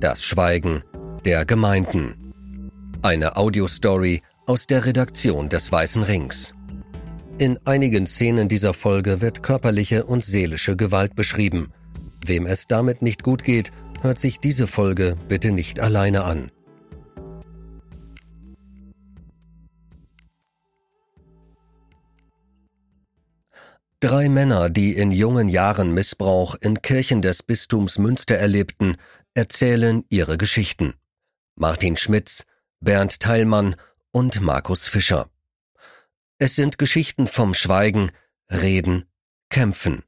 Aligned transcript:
Das 0.00 0.24
Schweigen 0.24 0.82
der 1.26 1.44
Gemeinden. 1.44 2.32
Eine 3.02 3.36
Audiostory 3.36 4.22
aus 4.46 4.66
der 4.66 4.86
Redaktion 4.86 5.50
des 5.50 5.70
Weißen 5.70 6.02
Rings. 6.02 6.54
In 7.36 7.58
einigen 7.66 8.06
Szenen 8.06 8.48
dieser 8.48 8.72
Folge 8.72 9.20
wird 9.20 9.42
körperliche 9.42 10.06
und 10.06 10.24
seelische 10.24 10.74
Gewalt 10.74 11.16
beschrieben. 11.16 11.74
Wem 12.24 12.46
es 12.46 12.66
damit 12.66 13.02
nicht 13.02 13.22
gut 13.22 13.44
geht, 13.44 13.72
hört 14.00 14.18
sich 14.18 14.40
diese 14.40 14.66
Folge 14.66 15.18
bitte 15.28 15.52
nicht 15.52 15.80
alleine 15.80 16.24
an. 16.24 16.50
Drei 24.02 24.30
Männer, 24.30 24.70
die 24.70 24.94
in 24.94 25.12
jungen 25.12 25.50
Jahren 25.50 25.92
Missbrauch 25.92 26.54
in 26.54 26.80
Kirchen 26.80 27.20
des 27.20 27.42
Bistums 27.42 27.98
Münster 27.98 28.36
erlebten, 28.36 28.96
erzählen 29.40 30.04
ihre 30.10 30.36
Geschichten. 30.36 30.92
Martin 31.54 31.96
Schmitz, 31.96 32.44
Bernd 32.80 33.20
Teilmann 33.20 33.74
und 34.10 34.42
Markus 34.42 34.86
Fischer. 34.86 35.30
Es 36.36 36.56
sind 36.56 36.76
Geschichten 36.76 37.26
vom 37.26 37.54
Schweigen, 37.54 38.12
Reden, 38.50 39.08
Kämpfen 39.48 40.04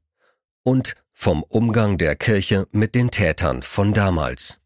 und 0.61 0.95
vom 1.13 1.41
Umgang 1.41 1.97
der 1.97 2.15
Kirche 2.15 2.67
mit 2.71 2.93
den 2.93 3.09
Tätern 3.09 3.63
von 3.63 3.91
damals. 3.91 4.59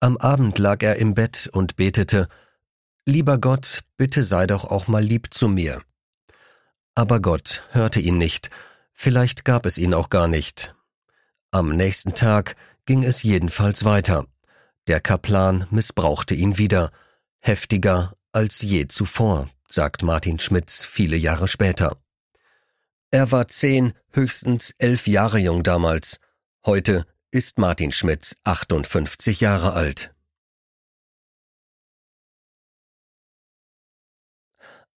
Am 0.00 0.16
Abend 0.16 0.58
lag 0.58 0.82
er 0.82 0.96
im 0.96 1.14
Bett 1.14 1.48
und 1.52 1.76
betete, 1.76 2.26
Lieber 3.04 3.38
Gott, 3.38 3.84
bitte 3.96 4.24
sei 4.24 4.48
doch 4.48 4.64
auch 4.64 4.88
mal 4.88 5.04
lieb 5.04 5.32
zu 5.32 5.46
mir. 5.46 5.82
Aber 6.96 7.20
Gott 7.20 7.62
hörte 7.70 8.00
ihn 8.00 8.18
nicht, 8.18 8.50
vielleicht 8.98 9.44
gab 9.44 9.64
es 9.64 9.78
ihn 9.78 9.94
auch 9.94 10.10
gar 10.10 10.26
nicht. 10.26 10.74
Am 11.52 11.76
nächsten 11.76 12.14
Tag 12.14 12.56
ging 12.84 13.04
es 13.04 13.22
jedenfalls 13.22 13.84
weiter. 13.84 14.26
Der 14.88 15.00
Kaplan 15.00 15.68
missbrauchte 15.70 16.34
ihn 16.34 16.58
wieder, 16.58 16.90
heftiger 17.38 18.16
als 18.32 18.60
je 18.60 18.88
zuvor, 18.88 19.48
sagt 19.68 20.02
Martin 20.02 20.40
Schmitz 20.40 20.84
viele 20.84 21.16
Jahre 21.16 21.46
später. 21.46 21.96
Er 23.12 23.30
war 23.30 23.46
zehn, 23.46 23.92
höchstens 24.10 24.74
elf 24.78 25.06
Jahre 25.06 25.38
jung 25.38 25.62
damals. 25.62 26.18
Heute 26.66 27.06
ist 27.30 27.56
Martin 27.56 27.92
Schmitz 27.92 28.36
58 28.42 29.40
Jahre 29.40 29.74
alt. 29.74 30.12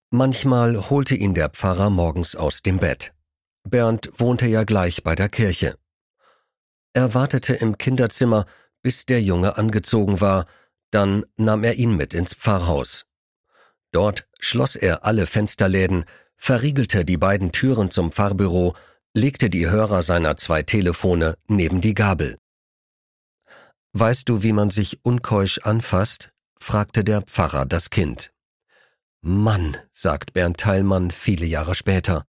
Manchmal 0.09 0.89
holte 0.89 1.15
ihn 1.15 1.33
der 1.33 1.49
Pfarrer 1.49 1.89
morgens 1.89 2.37
aus 2.37 2.61
dem 2.63 2.77
Bett. 2.77 3.13
Bernd 3.69 4.09
wohnte 4.19 4.47
ja 4.47 4.63
gleich 4.63 5.03
bei 5.03 5.15
der 5.15 5.29
Kirche. 5.29 5.75
Er 6.93 7.13
wartete 7.13 7.53
im 7.53 7.77
Kinderzimmer, 7.77 8.45
bis 8.81 9.05
der 9.05 9.21
Junge 9.21 9.57
angezogen 9.57 10.21
war, 10.21 10.45
dann 10.91 11.25
nahm 11.37 11.63
er 11.63 11.75
ihn 11.75 11.95
mit 11.95 12.13
ins 12.13 12.33
Pfarrhaus. 12.33 13.05
Dort 13.91 14.27
schloss 14.39 14.75
er 14.75 15.05
alle 15.05 15.25
Fensterläden, 15.25 16.05
verriegelte 16.35 17.05
die 17.05 17.17
beiden 17.17 17.51
Türen 17.51 17.91
zum 17.91 18.11
Pfarrbüro, 18.11 18.75
legte 19.13 19.49
die 19.49 19.69
Hörer 19.69 20.01
seiner 20.01 20.37
zwei 20.37 20.63
Telefone 20.63 21.35
neben 21.47 21.81
die 21.81 21.93
Gabel. 21.93 22.37
Weißt 23.93 24.29
du, 24.29 24.43
wie 24.43 24.53
man 24.53 24.69
sich 24.69 25.03
unkeusch 25.03 25.59
anfasst? 25.59 26.31
fragte 26.59 27.03
der 27.03 27.21
Pfarrer 27.21 27.65
das 27.65 27.89
Kind. 27.89 28.31
Mann, 29.21 29.77
sagt 29.91 30.33
Bernd 30.33 30.57
Teilmann 30.57 31.11
viele 31.11 31.45
Jahre 31.45 31.75
später. 31.75 32.25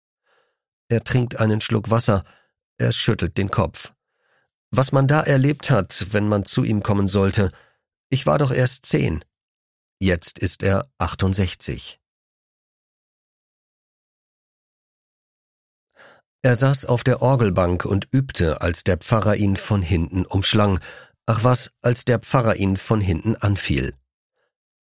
Er 0.90 1.04
trinkt 1.04 1.40
einen 1.40 1.62
Schluck 1.62 1.90
Wasser, 1.90 2.24
er 2.78 2.92
schüttelt 2.92 3.38
den 3.38 3.50
Kopf. 3.52 3.94
Was 4.72 4.92
man 4.92 5.08
da 5.08 5.22
erlebt 5.22 5.70
hat, 5.70 6.08
wenn 6.12 6.28
man 6.28 6.46
zu 6.46 6.64
ihm 6.64 6.84
kommen 6.84 7.08
sollte, 7.08 7.52
ich 8.10 8.26
war 8.26 8.38
doch 8.38 8.52
erst 8.52 8.86
zehn. 8.86 9.24
Jetzt 10.00 10.40
ist 10.40 10.64
er 10.64 10.90
68. 10.98 12.00
Er 16.44 16.56
saß 16.56 16.86
auf 16.86 17.04
der 17.04 17.22
Orgelbank 17.22 17.84
und 17.84 18.08
übte, 18.12 18.62
als 18.62 18.84
der 18.84 18.98
Pfarrer 18.98 19.36
ihn 19.36 19.58
von 19.58 19.82
hinten 19.82 20.26
umschlang. 20.26 20.80
Ach 21.26 21.44
was, 21.44 21.72
als 21.82 22.06
der 22.06 22.20
Pfarrer 22.20 22.56
ihn 22.56 22.78
von 22.78 23.02
hinten 23.02 23.36
anfiel. 23.36 23.94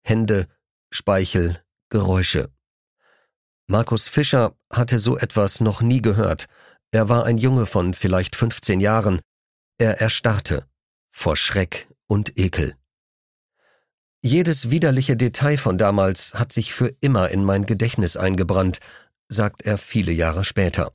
Hände, 0.03 0.49
Speichel, 0.91 1.63
Geräusche. 1.89 2.51
Markus 3.67 4.09
Fischer 4.09 4.55
hatte 4.71 4.99
so 4.99 5.17
etwas 5.17 5.61
noch 5.61 5.81
nie 5.81 6.03
gehört. 6.03 6.47
Er 6.91 7.09
war 7.09 7.25
ein 7.25 7.39
Junge 7.39 7.65
von 7.67 7.95
vielleicht 7.95 8.37
15 8.37 8.81
Jahren. 8.81 9.21
Er 9.79 10.01
erstarrte 10.01 10.67
vor 11.11 11.37
Schreck 11.37 11.89
und 12.07 12.39
Ekel. 12.39 12.77
Jedes 14.21 14.71
widerliche 14.71 15.17
Detail 15.17 15.57
von 15.57 15.79
damals 15.79 16.35
hat 16.35 16.53
sich 16.53 16.75
für 16.75 16.95
immer 17.01 17.31
in 17.31 17.45
mein 17.45 17.67
Gedächtnis 17.67 18.17
eingebrannt, 18.17 18.81
sagt 19.29 19.63
er 19.63 19.79
viele 19.79 20.13
Jahre 20.13 20.45
später. 20.45 20.93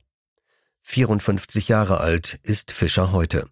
54 0.82 1.68
Jahre 1.68 1.98
alt 1.98 2.38
ist 2.42 2.72
Fischer 2.72 3.12
heute. 3.12 3.48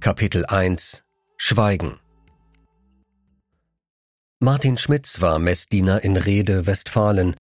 Kapitel 0.00 0.46
1 0.46 1.02
Schweigen 1.36 1.98
Martin 4.42 4.78
Schmitz 4.78 5.20
war 5.20 5.38
Messdiener 5.38 6.02
in 6.02 6.16
Rede, 6.16 6.66
Westfalen. 6.66 7.36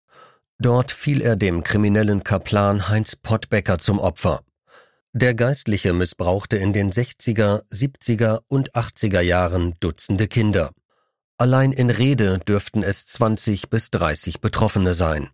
Dort 0.59 0.91
fiel 0.91 1.21
er 1.21 1.37
dem 1.37 1.63
kriminellen 1.63 2.25
Kaplan 2.25 2.89
Heinz 2.89 3.15
Pottbecker 3.15 3.77
zum 3.77 3.99
Opfer. 3.99 4.41
Der 5.13 5.33
Geistliche 5.33 5.93
missbrauchte 5.93 6.57
in 6.57 6.73
den 6.73 6.91
60er, 6.91 7.63
70er 7.71 8.41
und 8.49 8.73
80er 8.73 9.21
Jahren 9.21 9.75
Dutzende 9.79 10.27
Kinder. 10.27 10.71
Allein 11.37 11.71
in 11.71 11.89
Rede 11.89 12.37
dürften 12.39 12.83
es 12.83 13.05
20 13.05 13.69
bis 13.69 13.91
30 13.91 14.41
Betroffene 14.41 14.93
sein. 14.93 15.29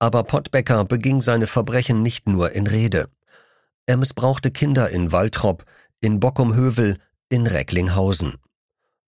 Aber 0.00 0.24
Pottbecker 0.24 0.84
beging 0.84 1.20
seine 1.20 1.46
Verbrechen 1.46 2.02
nicht 2.02 2.28
nur 2.28 2.50
in 2.50 2.66
Rede. 2.66 3.08
Er 3.86 3.98
missbrauchte 3.98 4.50
Kinder 4.50 4.90
in 4.90 5.12
Waltrop, 5.12 5.64
in 6.00 6.18
Bockumhövel, 6.18 6.98
in 7.28 7.46
Recklinghausen. 7.46 8.34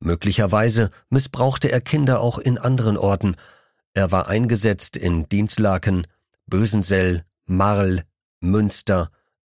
Möglicherweise 0.01 0.91
missbrauchte 1.11 1.71
er 1.71 1.81
Kinder 1.81 2.21
auch 2.21 2.39
in 2.39 2.59
anderen 2.59 2.97
Orten. 2.97 3.37
Er 3.93 4.11
war 4.11 4.29
eingesetzt 4.29 4.97
in 4.97 5.29
Dienstlaken, 5.29 6.07
Bösensell, 6.47 7.25
Marl, 7.45 8.05
Münster, 8.41 9.11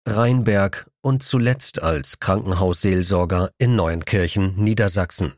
Rheinberg 0.08 0.90
und 1.02 1.22
zuletzt 1.22 1.84
als 1.84 2.20
Krankenhausseelsorger 2.20 3.52
in 3.58 3.76
Neuenkirchen, 3.76 4.56
Niedersachsen. 4.56 5.34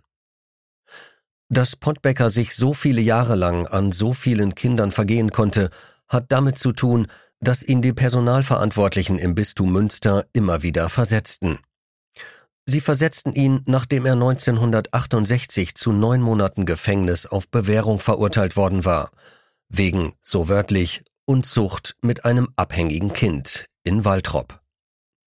Dass 1.49 1.75
Pottbecker 1.75 2.29
sich 2.29 2.55
so 2.55 2.73
viele 2.73 3.01
Jahre 3.01 3.35
lang 3.35 3.65
an 3.65 3.91
so 3.91 4.13
vielen 4.13 4.53
Kindern 4.53 4.91
vergehen 4.91 5.31
konnte, 5.31 5.71
hat 6.07 6.31
damit 6.31 6.59
zu 6.59 6.71
tun, 6.71 7.07
dass 7.39 7.63
ihn 7.63 7.81
die 7.81 7.93
Personalverantwortlichen 7.93 9.17
im 9.17 9.33
Bistum 9.33 9.71
Münster 9.71 10.25
immer 10.33 10.61
wieder 10.61 10.89
versetzten. 10.89 11.57
Sie 12.69 12.81
versetzten 12.81 13.33
ihn, 13.33 13.63
nachdem 13.65 14.05
er 14.05 14.13
1968 14.13 15.73
zu 15.73 15.91
neun 15.91 16.21
Monaten 16.21 16.67
Gefängnis 16.67 17.25
auf 17.25 17.49
Bewährung 17.49 17.97
verurteilt 17.97 18.55
worden 18.55 18.85
war, 18.85 19.09
wegen, 19.69 20.13
so 20.21 20.49
wörtlich, 20.49 21.03
Unzucht 21.25 21.95
mit 22.03 22.25
einem 22.25 22.49
abhängigen 22.57 23.11
Kind 23.11 23.65
in 23.83 24.05
Waltrop. 24.05 24.61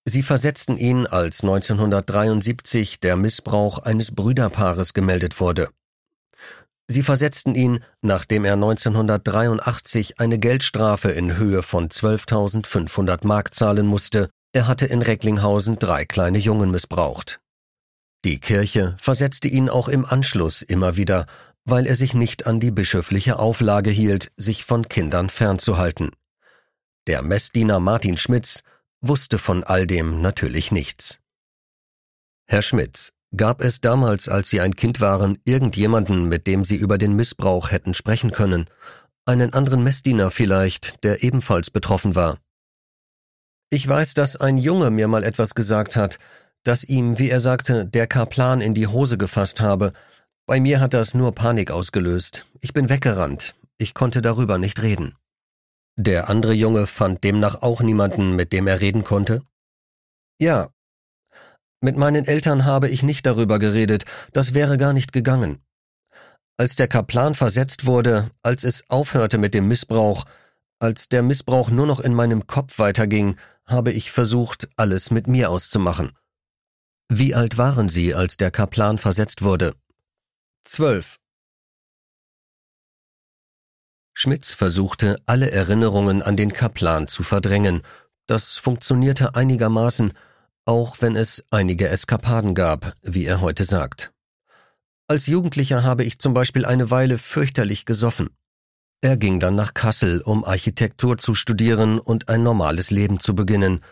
Sie 0.05 0.23
versetzten 0.23 0.77
ihn, 0.77 1.09
als 1.09 1.43
1973 1.43 3.01
der 3.01 3.17
Missbrauch 3.17 3.81
eines 3.81 4.15
Brüderpaares 4.15 4.95
gemeldet 4.95 5.41
wurde. 5.41 5.69
Sie 6.87 7.03
versetzten 7.03 7.57
ihn, 7.57 7.83
nachdem 8.03 8.45
er 8.45 8.55
1983 8.55 10.21
eine 10.21 10.39
Geldstrafe 10.39 11.11
in 11.11 11.37
Höhe 11.37 11.65
von 11.65 11.89
12.500 11.89 13.27
Mark 13.27 13.53
zahlen 13.53 13.89
musste, 13.89 14.31
er 14.55 14.69
hatte 14.69 14.85
in 14.85 15.01
Recklinghausen 15.01 15.79
drei 15.79 16.05
kleine 16.05 16.37
Jungen 16.37 16.71
missbraucht. 16.71 17.41
Die 18.25 18.39
Kirche 18.39 18.95
versetzte 18.99 19.49
ihn 19.49 19.69
auch 19.69 19.89
im 19.89 20.05
Anschluss 20.05 20.63
immer 20.63 20.97
wieder, 20.97 21.27
weil 21.65 21.87
er 21.87 21.95
sich 21.95 22.15
nicht 22.15 22.47
an 22.47 22.61
die 22.61 22.71
bischöfliche 22.71 23.39
Auflage 23.39 23.91
hielt, 23.91 24.31
sich 24.37 24.65
von 24.65 24.89
Kindern 24.89 25.29
fernzuhalten. 25.29 26.11
Der 27.09 27.23
Messdiener 27.23 27.81
Martin 27.81 28.17
Schmitz 28.17 28.63
wusste 29.01 29.39
von 29.39 29.65
all 29.65 29.87
dem 29.87 30.21
natürlich 30.21 30.71
nichts. 30.71 31.19
Herr 32.47 32.63
Schmitz, 32.63 33.13
gab 33.37 33.61
es 33.61 33.81
damals, 33.81 34.29
als 34.29 34.51
Sie 34.51 34.61
ein 34.61 34.77
Kind 34.77 35.01
waren, 35.01 35.39
irgendjemanden, 35.45 36.29
mit 36.29 36.47
dem 36.47 36.65
Sie 36.65 36.77
über 36.77 36.99
den 36.99 37.17
Missbrauch 37.17 37.73
hätten 37.73 37.95
sprechen 37.95 38.31
können? 38.31 38.67
Einen 39.25 39.53
anderen 39.53 39.83
Messdiener 39.83 40.31
vielleicht, 40.31 41.03
der 41.03 41.25
ebenfalls 41.25 41.71
betroffen 41.71 42.15
war? 42.15 42.39
Ich 43.71 43.89
weiß, 43.89 44.15
dass 44.15 44.37
ein 44.37 44.59
Junge 44.59 44.91
mir 44.91 45.09
mal 45.09 45.25
etwas 45.25 45.55
gesagt 45.55 45.97
hat, 45.97 46.19
dass 46.65 46.85
ihm, 46.85 47.19
wie 47.19 47.31
er 47.31 47.41
sagte, 47.41 47.87
der 47.87 48.07
Kaplan 48.07 48.61
in 48.61 48.75
die 48.75 48.87
Hose 48.87 49.19
gefasst 49.19 49.61
habe. 49.61 49.93
Bei 50.47 50.61
mir 50.61 50.81
hat 50.81 50.95
das 50.95 51.15
nur 51.15 51.35
Panik 51.35 51.71
ausgelöst. 51.71 52.47
Ich 52.61 52.73
bin 52.73 52.89
weggerannt. 52.89 53.55
Ich 53.79 53.95
konnte 53.95 54.23
darüber 54.23 54.59
nicht 54.59 54.83
reden. 54.83 55.15
Der 55.97 56.31
andere 56.31 56.53
Junge 56.53 56.87
fand 56.87 57.23
demnach 57.23 57.63
auch 57.63 57.81
niemanden, 57.81 58.35
mit 58.35 58.53
dem 58.53 58.67
er 58.67 58.81
reden 58.81 59.05
konnte? 59.05 59.43
Ja. 60.39 60.71
Mit 61.81 61.97
meinen 61.97 62.25
Eltern 62.25 62.65
habe 62.65 62.89
ich 62.89 63.03
nicht 63.03 63.27
darüber 63.27 63.59
geredet, 63.59 64.05
das 64.33 64.55
wäre 64.55 64.79
gar 64.79 64.93
nicht 64.93 65.13
gegangen. 65.13 65.63
Als 66.57 66.77
der 66.77 66.89
Kaplan 66.89 67.35
versetzt 67.35 67.87
wurde, 67.87 68.31
als 68.43 68.65
es 68.65 68.89
aufhörte 68.89 69.37
mit 69.37 69.53
dem 69.53 69.69
Missbrauch, 69.69 70.25
als 70.79 71.09
der 71.09 71.23
Missbrauch 71.23 71.71
nur 71.71 71.87
noch 71.87 72.01
in 72.01 72.15
meinem 72.15 72.47
Kopf 72.47 72.79
weiterging, 72.79 73.37
habe 73.67 73.93
ich 73.93 74.13
versucht, 74.13 74.69
alles 74.77 75.11
mit 75.11 75.27
mir 75.27 75.51
auszumachen. 75.51 76.13
Wie 77.15 77.35
alt 77.35 77.59
waren 77.59 77.91
Sie, 77.91 78.15
als 78.15 78.39
der 78.39 78.51
Kaplan 78.51 78.97
versetzt 78.97 79.43
wurde? 79.43 79.75
Zwölf. 80.65 81.17
Schmitz 84.15 84.55
versuchte, 84.55 85.21
alle 85.27 85.51
Erinnerungen 85.51 86.23
an 86.23 86.39
den 86.39 86.55
Kaplan 86.55 87.09
zu 87.09 87.23
verdrängen. 87.23 87.83
Das 88.27 88.57
funktionierte 88.57 89.35
einigermaßen, 89.35 90.15
auch 90.65 91.03
wenn 91.03 91.15
es 91.15 91.45
einige 91.51 91.91
Eskapaden 91.91 92.55
gab, 92.55 92.95
wie 93.03 93.27
er 93.27 93.43
heute 93.43 93.65
sagt. 93.65 94.11
Als 95.07 95.27
Jugendlicher 95.27 95.83
habe 95.83 96.05
ich 96.05 96.19
zum 96.19 96.33
Beispiel 96.33 96.65
eine 96.65 96.91
Weile 96.91 97.19
fürchterlich 97.19 97.85
gesoffen. 97.85 98.31
Er 99.03 99.19
ging 99.19 99.39
dann 99.39 99.55
nach 99.55 99.75
Kassel, 99.75 100.23
um 100.23 100.47
Architektur 100.47 101.19
zu 101.19 101.35
studieren 101.35 101.99
und 101.99 102.31
ein 102.31 102.43
normales 102.43 102.91
Leben 102.91 103.21
zu 103.21 103.35
beginnen, 103.35 103.85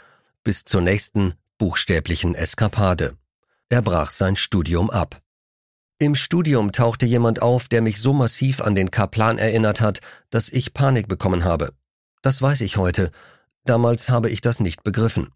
bis 0.43 0.65
zur 0.65 0.81
nächsten 0.81 1.35
buchstäblichen 1.61 2.35
Eskapade. 2.35 3.19
Er 3.69 3.83
brach 3.83 4.09
sein 4.09 4.35
Studium 4.35 4.89
ab. 4.89 5.21
Im 5.99 6.15
Studium 6.15 6.73
tauchte 6.73 7.05
jemand 7.05 7.43
auf, 7.43 7.69
der 7.69 7.83
mich 7.83 8.01
so 8.01 8.15
massiv 8.15 8.63
an 8.63 8.75
den 8.75 8.91
Kaplan 8.91 9.37
erinnert 9.37 9.83
hat, 9.83 10.01
dass 10.31 10.49
ich 10.49 10.73
Panik 10.73 11.07
bekommen 11.07 11.45
habe. 11.45 11.75
Das 12.23 12.41
weiß 12.41 12.63
ich 12.63 12.79
heute. 12.79 13.11
Damals 13.67 14.09
habe 14.09 14.31
ich 14.31 14.41
das 14.41 14.59
nicht 14.59 14.85
begriffen. 14.85 15.35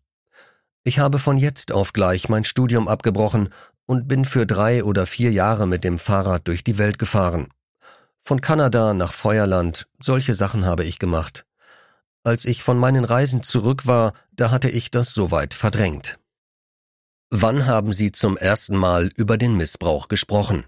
Ich 0.83 0.99
habe 0.99 1.19
von 1.19 1.37
jetzt 1.37 1.73
auf 1.73 1.93
gleich 1.93 2.31
mein 2.31 2.45
Studium 2.45 2.89
abgebrochen 2.89 3.51
und 3.85 4.09
bin 4.09 4.25
für 4.25 4.47
drei 4.47 4.83
oder 4.83 5.05
vier 5.05 5.31
Jahre 5.31 5.67
mit 5.67 5.85
dem 5.85 5.99
Fahrrad 5.99 6.49
durch 6.49 6.65
die 6.65 6.79
Welt 6.79 6.99
gefahren. 6.99 7.49
Von 8.23 8.41
Kanada 8.41 8.95
nach 8.95 9.13
Feuerland, 9.13 9.89
solche 10.01 10.33
Sachen 10.33 10.65
habe 10.65 10.85
ich 10.85 10.99
gemacht. 10.99 11.45
Als 12.25 12.47
ich 12.47 12.63
von 12.63 12.79
meinen 12.79 13.05
Reisen 13.05 13.43
zurück 13.43 13.87
war, 13.87 14.15
da 14.33 14.51
hatte 14.51 14.71
ich 14.71 14.91
das 14.91 15.13
soweit 15.13 15.53
verdrängt. 15.53 16.19
Wann 17.29 17.67
haben 17.67 17.93
Sie 17.93 18.13
zum 18.13 18.39
ersten 18.39 18.77
Mal 18.77 19.11
über 19.17 19.37
den 19.37 19.57
Missbrauch 19.57 20.09
gesprochen? 20.09 20.65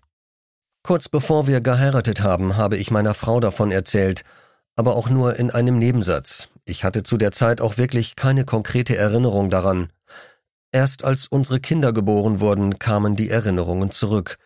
Kurz 0.83 1.09
bevor 1.09 1.47
wir 1.47 1.63
geheiratet 1.63 2.21
haben, 2.21 2.57
habe 2.57 2.77
ich 2.77 2.91
meiner 2.91 3.15
Frau 3.15 3.41
davon 3.41 3.73
erzählt, 3.73 4.23
aber 4.77 4.97
auch 4.97 5.09
nur 5.09 5.37
in 5.37 5.51
einem 5.51 5.79
Nebensatz. 5.79 6.49
Ich 6.67 6.85
hatte 6.85 7.03
zu 7.03 7.17
der 7.17 7.33
Zeit 7.33 7.63
auch 7.63 7.79
wirklich 7.79 8.17
keine 8.17 8.45
konkrete 8.45 8.95
Erinnerung 8.97 9.49
daran. 9.49 9.91
Erst 10.73 11.05
als 11.05 11.27
unsere 11.27 11.59
Kinder 11.59 11.95
geboren 11.95 12.39
wurden, 12.39 12.79
kamen 12.79 13.17
die 13.17 13.31
Erinnerungen 13.31 13.91
zurück. 13.91 14.37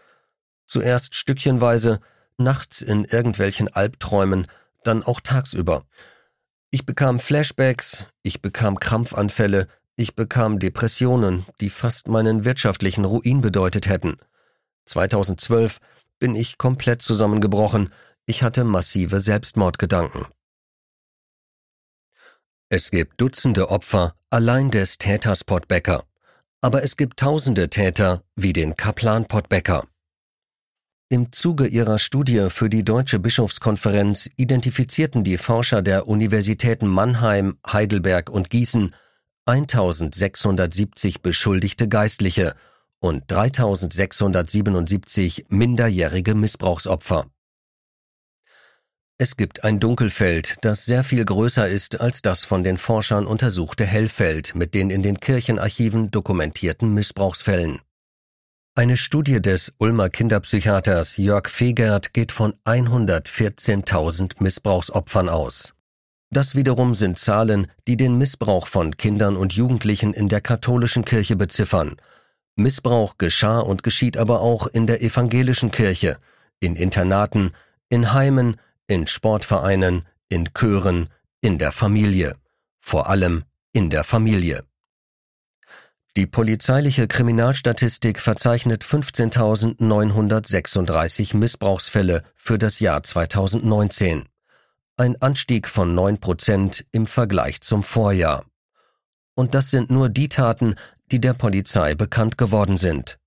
Zuerst 0.68 1.16
stückchenweise, 1.16 1.98
nachts 2.38 2.82
in 2.82 3.04
irgendwelchen 3.04 3.66
Albträumen, 3.66 4.46
dann 4.84 5.02
auch 5.02 5.20
tagsüber. 5.20 5.84
Ich 6.72 6.86
bekam 6.86 7.18
Flashbacks, 7.18 8.04
ich 8.22 8.42
bekam 8.42 8.78
Krampfanfälle, 8.78 9.66
ich 9.96 10.14
bekam 10.14 10.60
Depressionen, 10.60 11.44
die 11.60 11.68
fast 11.68 12.06
meinen 12.06 12.44
wirtschaftlichen 12.44 13.04
Ruin 13.04 13.40
bedeutet 13.40 13.88
hätten. 13.88 14.18
2012 14.84 15.78
bin 16.20 16.36
ich 16.36 16.58
komplett 16.58 17.02
zusammengebrochen, 17.02 17.92
ich 18.24 18.44
hatte 18.44 18.62
massive 18.62 19.18
Selbstmordgedanken. 19.18 20.26
Es 22.68 22.92
gibt 22.92 23.20
Dutzende 23.20 23.68
Opfer 23.68 24.14
allein 24.30 24.70
des 24.70 24.96
Täters 24.96 25.42
Pottbecker, 25.42 26.04
aber 26.60 26.84
es 26.84 26.96
gibt 26.96 27.18
tausende 27.18 27.68
Täter 27.68 28.22
wie 28.36 28.52
den 28.52 28.76
Kaplan 28.76 29.26
Pottbecker. 29.26 29.88
Im 31.12 31.32
Zuge 31.32 31.66
ihrer 31.66 31.98
Studie 31.98 32.46
für 32.50 32.70
die 32.70 32.84
Deutsche 32.84 33.18
Bischofskonferenz 33.18 34.30
identifizierten 34.36 35.24
die 35.24 35.38
Forscher 35.38 35.82
der 35.82 36.06
Universitäten 36.06 36.86
Mannheim, 36.86 37.58
Heidelberg 37.66 38.30
und 38.30 38.48
Gießen 38.48 38.94
1670 39.44 41.20
beschuldigte 41.20 41.88
Geistliche 41.88 42.54
und 43.00 43.24
3677 43.26 45.46
minderjährige 45.48 46.36
Missbrauchsopfer. 46.36 47.26
Es 49.18 49.36
gibt 49.36 49.64
ein 49.64 49.80
Dunkelfeld, 49.80 50.58
das 50.60 50.84
sehr 50.84 51.02
viel 51.02 51.24
größer 51.24 51.66
ist 51.66 52.00
als 52.00 52.22
das 52.22 52.44
von 52.44 52.62
den 52.62 52.76
Forschern 52.76 53.26
untersuchte 53.26 53.84
Hellfeld 53.84 54.54
mit 54.54 54.74
den 54.74 54.90
in 54.90 55.02
den 55.02 55.18
Kirchenarchiven 55.18 56.12
dokumentierten 56.12 56.94
Missbrauchsfällen. 56.94 57.80
Eine 58.76 58.96
Studie 58.96 59.42
des 59.42 59.74
Ulmer 59.78 60.10
Kinderpsychiaters 60.10 61.16
Jörg 61.16 61.48
Fegert 61.48 62.14
geht 62.14 62.30
von 62.30 62.54
114.000 62.64 64.34
Missbrauchsopfern 64.38 65.28
aus. 65.28 65.74
Das 66.30 66.54
wiederum 66.54 66.94
sind 66.94 67.18
Zahlen, 67.18 67.66
die 67.88 67.96
den 67.96 68.16
Missbrauch 68.16 68.68
von 68.68 68.96
Kindern 68.96 69.36
und 69.36 69.54
Jugendlichen 69.54 70.14
in 70.14 70.28
der 70.28 70.40
katholischen 70.40 71.04
Kirche 71.04 71.34
beziffern. 71.34 71.96
Missbrauch 72.54 73.18
geschah 73.18 73.58
und 73.58 73.82
geschieht 73.82 74.16
aber 74.16 74.40
auch 74.40 74.68
in 74.68 74.86
der 74.86 75.02
evangelischen 75.02 75.72
Kirche, 75.72 76.16
in 76.60 76.76
Internaten, 76.76 77.50
in 77.88 78.12
Heimen, 78.12 78.60
in 78.86 79.08
Sportvereinen, 79.08 80.04
in 80.28 80.48
Chören, 80.56 81.08
in 81.40 81.58
der 81.58 81.72
Familie. 81.72 82.36
Vor 82.78 83.10
allem 83.10 83.42
in 83.72 83.90
der 83.90 84.04
Familie. 84.04 84.62
Die 86.16 86.26
polizeiliche 86.26 87.06
Kriminalstatistik 87.06 88.18
verzeichnet 88.18 88.82
15.936 88.84 91.36
Missbrauchsfälle 91.36 92.22
für 92.36 92.58
das 92.58 92.80
Jahr 92.80 93.02
2019 93.02 94.24
ein 95.00 95.20
Anstieg 95.22 95.66
von 95.66 95.94
9 95.94 96.18
Prozent 96.18 96.84
im 96.92 97.06
Vergleich 97.06 97.62
zum 97.62 97.82
Vorjahr. 97.82 98.44
Und 99.34 99.54
das 99.54 99.70
sind 99.70 99.90
nur 99.90 100.10
die 100.10 100.28
Taten, 100.28 100.74
die 101.10 101.22
der 101.22 101.32
Polizei 101.32 101.94
bekannt 101.94 102.36
geworden 102.36 102.76
sind. 102.76 103.18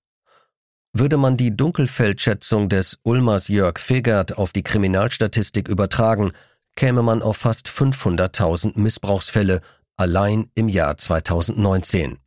Würde 0.94 1.18
man 1.18 1.36
die 1.36 1.58
Dunkelfeldschätzung 1.58 2.70
des 2.70 3.00
Ulmers 3.02 3.48
Jörg 3.48 3.80
Fegert 3.80 4.38
auf 4.38 4.52
die 4.52 4.62
Kriminalstatistik 4.62 5.68
übertragen, 5.68 6.32
käme 6.76 7.02
man 7.02 7.24
auf 7.24 7.38
fast 7.38 7.68
500.000 7.68 8.78
Missbrauchsfälle 8.78 9.62
allein 9.98 10.52
im 10.54 10.70
Jahr 10.70 10.96
2019. 10.96 12.20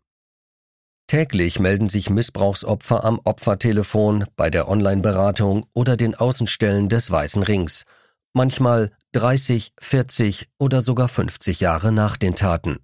Täglich 1.07 1.61
melden 1.61 1.89
sich 1.89 2.11
Missbrauchsopfer 2.11 3.05
am 3.05 3.21
Opfertelefon, 3.23 4.27
bei 4.37 4.51
der 4.51 4.69
Online-Beratung 4.69 5.67
oder 5.73 5.97
den 5.97 6.15
Außenstellen 6.15 6.89
des 6.89 7.11
Weißen 7.11 7.43
Rings– 7.43 7.85
manchmal 8.37 8.93
30, 9.13 9.73
40 9.81 10.49
oder 10.59 10.83
sogar 10.83 11.09
50 11.09 11.59
Jahre 11.61 11.91
nach 11.91 12.19
den 12.19 12.35
Taten. 12.35 12.79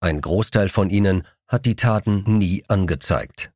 Ein 0.00 0.20
Großteil 0.20 0.68
von 0.68 0.90
ihnen 0.90 1.26
hat 1.46 1.64
die 1.64 1.76
Taten 1.76 2.24
nie 2.38 2.64
angezeigt. 2.66 3.52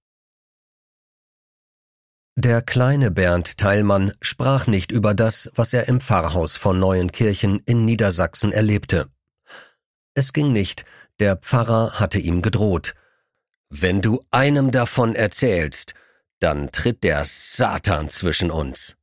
Der 2.37 2.63
kleine 2.63 3.11
Bernd 3.11 3.59
Teilmann 3.59 4.13
sprach 4.21 4.67
nicht 4.67 4.93
über 4.93 5.13
das, 5.13 5.51
was 5.57 5.73
er 5.75 5.89
im 5.89 6.01
Pfarrhaus 6.01 6.57
von 6.57 6.79
Neuenkirchen 6.79 7.61
in 7.67 7.85
Niedersachsen 7.85 8.53
erlebte. 8.53 9.09
Es 10.15 10.33
ging 10.33 10.53
nicht, 10.53 10.85
der 11.19 11.37
Pfarrer 11.37 11.99
hatte 11.99 12.21
ihm 12.21 12.43
gedroht. 12.43 12.95
Wenn 13.77 14.01
du 14.01 14.23
einem 14.31 14.71
davon 14.71 15.17
erzählst, 15.17 15.95
dann 16.39 16.71
tritt 16.71 17.03
der 17.03 17.25
Satan 17.25 18.09
zwischen 18.09 18.53
uns. 18.53 18.97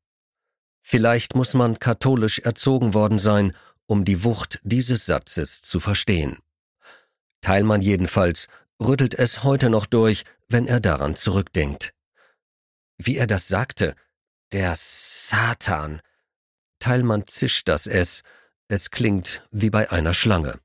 Vielleicht 0.82 1.36
muss 1.36 1.54
man 1.54 1.78
katholisch 1.78 2.40
erzogen 2.40 2.94
worden 2.94 3.20
sein, 3.20 3.54
um 3.86 4.06
die 4.06 4.24
Wucht 4.24 4.62
dieses 4.64 5.06
Satzes 5.06 5.62
zu 5.62 5.82
verstehen. 5.82 6.38
Teilmann 7.42 7.82
jedenfalls 7.82 8.48
rüttelt 8.82 9.14
es 9.14 9.44
heute 9.44 9.70
noch 9.70 9.86
durch, 9.86 10.24
wenn 10.48 10.68
er 10.68 10.80
daran 10.80 11.18
zurückdenkt. 11.18 11.94
Wie 12.98 13.18
er 13.18 13.28
das 13.28 13.50
sagte, 13.50 13.94
der 14.54 14.76
Satan. 14.78 16.02
Teilmann 16.80 17.28
zischt 17.28 17.68
das 17.68 17.88
S, 17.88 18.24
es 18.70 18.90
klingt 18.90 19.46
wie 19.52 19.70
bei 19.70 19.92
einer 19.92 20.14
Schlange. 20.14 20.62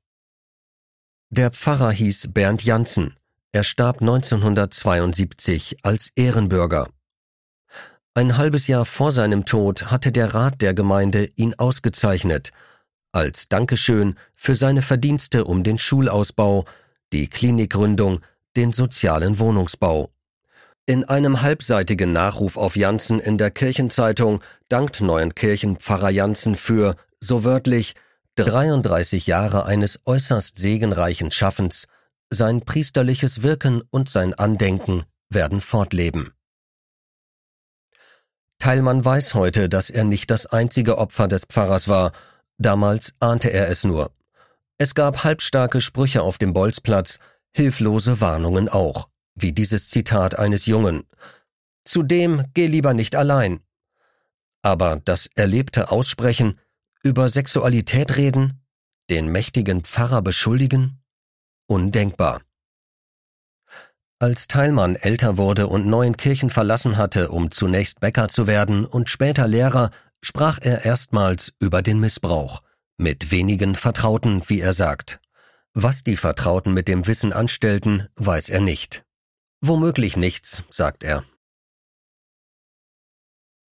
Der 1.29 1.51
Pfarrer 1.51 1.91
hieß 1.91 2.31
Bernd 2.31 2.63
Janssen. 2.63 3.17
Er 3.51 3.63
starb 3.63 4.01
1972 4.01 5.77
als 5.83 6.11
Ehrenbürger. 6.15 6.89
Ein 8.13 8.37
halbes 8.37 8.67
Jahr 8.67 8.85
vor 8.85 9.11
seinem 9.11 9.45
Tod 9.45 9.91
hatte 9.91 10.11
der 10.11 10.33
Rat 10.33 10.61
der 10.61 10.73
Gemeinde 10.73 11.29
ihn 11.35 11.53
ausgezeichnet, 11.55 12.51
als 13.11 13.47
Dankeschön 13.47 14.15
für 14.35 14.55
seine 14.55 14.81
Verdienste 14.81 15.45
um 15.45 15.63
den 15.63 15.77
Schulausbau, 15.77 16.65
die 17.13 17.27
Klinikgründung, 17.27 18.21
den 18.55 18.73
sozialen 18.73 19.39
Wohnungsbau. 19.39 20.11
In 20.85 21.03
einem 21.03 21.41
halbseitigen 21.41 22.11
Nachruf 22.11 22.57
auf 22.57 22.75
Janssen 22.75 23.19
in 23.19 23.37
der 23.37 23.51
Kirchenzeitung 23.51 24.41
dankt 24.69 25.01
Neuenkirchen 25.01 25.77
Pfarrer 25.77 26.09
Janssen 26.09 26.55
für, 26.55 26.95
so 27.19 27.43
wörtlich, 27.43 27.93
33 28.35 29.27
Jahre 29.27 29.65
eines 29.65 30.01
äußerst 30.05 30.57
segenreichen 30.57 31.31
Schaffens, 31.31 31.87
sein 32.29 32.61
priesterliches 32.61 33.43
Wirken 33.43 33.81
und 33.89 34.09
sein 34.09 34.33
Andenken 34.33 35.03
werden 35.29 35.61
fortleben. 35.61 36.33
Teilmann 38.59 39.05
weiß 39.05 39.33
heute, 39.35 39.69
dass 39.69 39.89
er 39.89 40.03
nicht 40.03 40.31
das 40.31 40.47
einzige 40.47 40.97
Opfer 40.97 41.27
des 41.27 41.45
Pfarrers 41.45 41.87
war, 41.87 42.11
damals 42.57 43.13
ahnte 43.19 43.51
er 43.51 43.69
es 43.69 43.83
nur. 43.83 44.11
Es 44.77 44.95
gab 44.95 45.23
halbstarke 45.23 45.81
Sprüche 45.81 46.21
auf 46.21 46.37
dem 46.37 46.53
Bolzplatz, 46.53 47.19
hilflose 47.55 48.19
Warnungen 48.19 48.67
auch, 48.69 49.09
wie 49.35 49.53
dieses 49.53 49.89
Zitat 49.89 50.37
eines 50.37 50.65
Jungen. 50.65 51.03
Zudem 51.83 52.45
geh 52.53 52.67
lieber 52.67 52.93
nicht 52.93 53.15
allein. 53.15 53.61
Aber 54.61 55.01
das 55.05 55.29
erlebte 55.35 55.91
Aussprechen, 55.91 56.59
über 57.03 57.29
Sexualität 57.29 58.17
reden, 58.17 58.61
den 59.09 59.31
mächtigen 59.31 59.83
Pfarrer 59.83 60.21
beschuldigen? 60.21 60.99
Undenkbar. 61.69 62.41
Als 64.19 64.47
Teilmann 64.47 64.95
älter 64.95 65.35
wurde 65.37 65.67
und 65.67 65.85
neuen 65.85 66.15
Kirchen 66.15 66.49
verlassen 66.49 66.95
hatte, 66.95 67.29
um 67.29 67.51
zunächst 67.51 67.99
Bäcker 67.99 68.29
zu 68.29 68.47
werden 68.47 68.85
und 68.85 69.09
später 69.09 69.47
Lehrer, 69.47 69.91
sprach 70.21 70.59
er 70.61 70.85
erstmals 70.85 71.53
über 71.59 71.81
den 71.81 71.99
Missbrauch, 71.99 72.61
mit 72.97 73.31
wenigen 73.31 73.75
Vertrauten, 73.75 74.41
wie 74.47 74.61
er 74.61 74.71
sagt. 74.71 75.19
Was 75.73 76.03
die 76.03 76.15
Vertrauten 76.15 76.73
mit 76.73 76.87
dem 76.87 77.05
Wissen 77.05 77.33
anstellten, 77.33 78.07
weiß 78.15 78.49
er 78.49 78.61
nicht. 78.61 79.05
Womöglich 79.61 80.15
nichts, 80.15 80.63
sagt 80.69 81.03
er. 81.03 81.25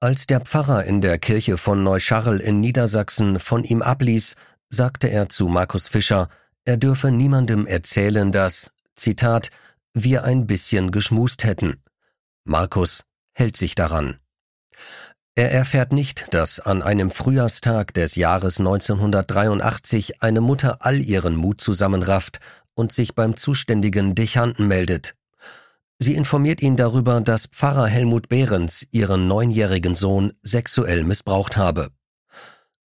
Als 0.01 0.27
der 0.27 0.41
Pfarrer 0.41 0.83
in 0.83 0.99
der 0.99 1.17
Kirche 1.17 1.57
von 1.57 1.81
Neuscharl 1.81 2.41
in 2.41 2.59
Niedersachsen 2.59 3.39
von 3.39 3.63
ihm 3.63 3.81
abließ, 3.81 4.35
sagte 4.69 5.07
er 5.07 5.29
zu 5.29 5.47
Markus 5.47 5.87
Fischer, 5.87 6.29
er 6.65 6.77
dürfe 6.77 7.11
niemandem 7.11 7.65
erzählen, 7.65 8.31
dass, 8.31 8.71
Zitat, 8.95 9.49
wir 9.93 10.23
ein 10.23 10.47
bisschen 10.47 10.91
geschmust 10.91 11.43
hätten. 11.43 11.81
Markus 12.43 13.03
hält 13.33 13.55
sich 13.55 13.75
daran. 13.75 14.19
Er 15.35 15.51
erfährt 15.51 15.91
nicht, 15.91 16.33
dass 16.33 16.59
an 16.59 16.81
einem 16.81 17.11
Frühjahrstag 17.11 17.93
des 17.93 18.15
Jahres 18.15 18.59
1983 18.59 20.21
eine 20.21 20.41
Mutter 20.41 20.77
all 20.79 20.99
ihren 21.01 21.35
Mut 21.35 21.59
zusammenrafft 21.59 22.39
und 22.73 22.91
sich 22.91 23.15
beim 23.15 23.35
zuständigen 23.35 24.15
Dechanten 24.15 24.67
meldet. 24.67 25.15
Sie 25.97 26.15
informiert 26.15 26.61
ihn 26.61 26.75
darüber, 26.75 27.21
dass 27.21 27.47
Pfarrer 27.47 27.87
Helmut 27.87 28.27
Behrens 28.27 28.85
ihren 28.91 29.27
neunjährigen 29.27 29.95
Sohn 29.95 30.33
sexuell 30.41 31.03
missbraucht 31.03 31.57
habe. 31.57 31.89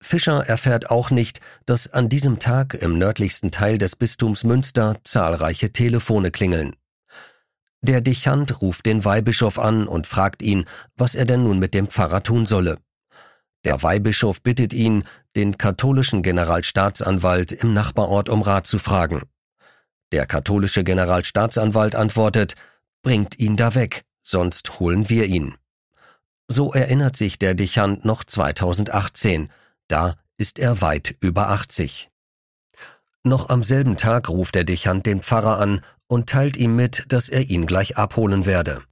Fischer 0.05 0.47
erfährt 0.47 0.91
auch 0.91 1.11
nicht, 1.11 1.41
dass 1.65 1.91
an 1.91 2.11
diesem 2.11 2.39
Tag 2.39 2.75
im 2.75 2.99
nördlichsten 2.99 3.51
Teil 3.51 3.79
des 3.79 3.97
Bistums 3.97 4.45
Münster 4.45 4.99
zahlreiche 5.03 5.73
Telefone 5.73 6.31
klingeln. 6.31 6.77
Der 7.81 8.03
Dechant 8.03 8.61
ruft 8.61 8.85
den 8.85 9.05
Weihbischof 9.07 9.59
an 9.59 9.89
und 9.89 10.07
fragt 10.07 10.43
ihn, 10.43 10.67
was 10.95 11.15
er 11.15 11.25
denn 11.25 11.43
nun 11.43 11.59
mit 11.59 11.73
dem 11.73 11.89
Pfarrer 11.89 12.23
tun 12.23 12.45
solle. 12.45 12.79
Der 13.65 13.83
Weihbischof 13.83 14.43
bittet 14.43 14.75
ihn, 14.75 15.05
den 15.37 15.57
katholischen 15.57 16.23
Generalstaatsanwalt 16.23 17.53
im 17.53 17.73
Nachbarort 17.73 18.29
um 18.29 18.43
Rat 18.43 18.67
zu 18.67 18.79
fragen. 18.79 19.23
Der 20.13 20.27
katholische 20.27 20.85
Generalstaatsanwalt 20.85 21.95
antwortet, 21.95 22.57
bringt 23.03 23.39
ihn 23.39 23.57
da 23.57 23.75
weg, 23.75 24.05
sonst 24.23 24.79
holen 24.81 25.09
wir 25.09 25.25
ihn. 25.25 25.55
So 26.47 26.75
erinnert 26.75 27.17
sich 27.17 27.39
der 27.39 27.55
Dechant 27.55 28.05
noch 28.05 28.23
2018, 28.23 29.49
da 29.89 30.17
ist 30.37 30.59
er 30.59 30.81
weit 30.81 31.17
über 31.21 31.49
80. 31.51 32.09
Noch 33.23 33.49
am 33.49 33.63
selben 33.63 33.97
Tag 33.97 34.29
ruft 34.29 34.55
der 34.55 34.65
Dechant 34.65 35.07
den 35.07 35.23
Pfarrer 35.23 35.59
an 35.59 35.83
und 36.07 36.29
teilt 36.29 36.57
ihm 36.57 36.77
mit, 36.77 37.05
dass 37.09 37.29
er 37.29 37.49
ihn 37.49 37.67
gleich 37.67 37.97
abholen 37.97 38.45
werde. 38.45 38.83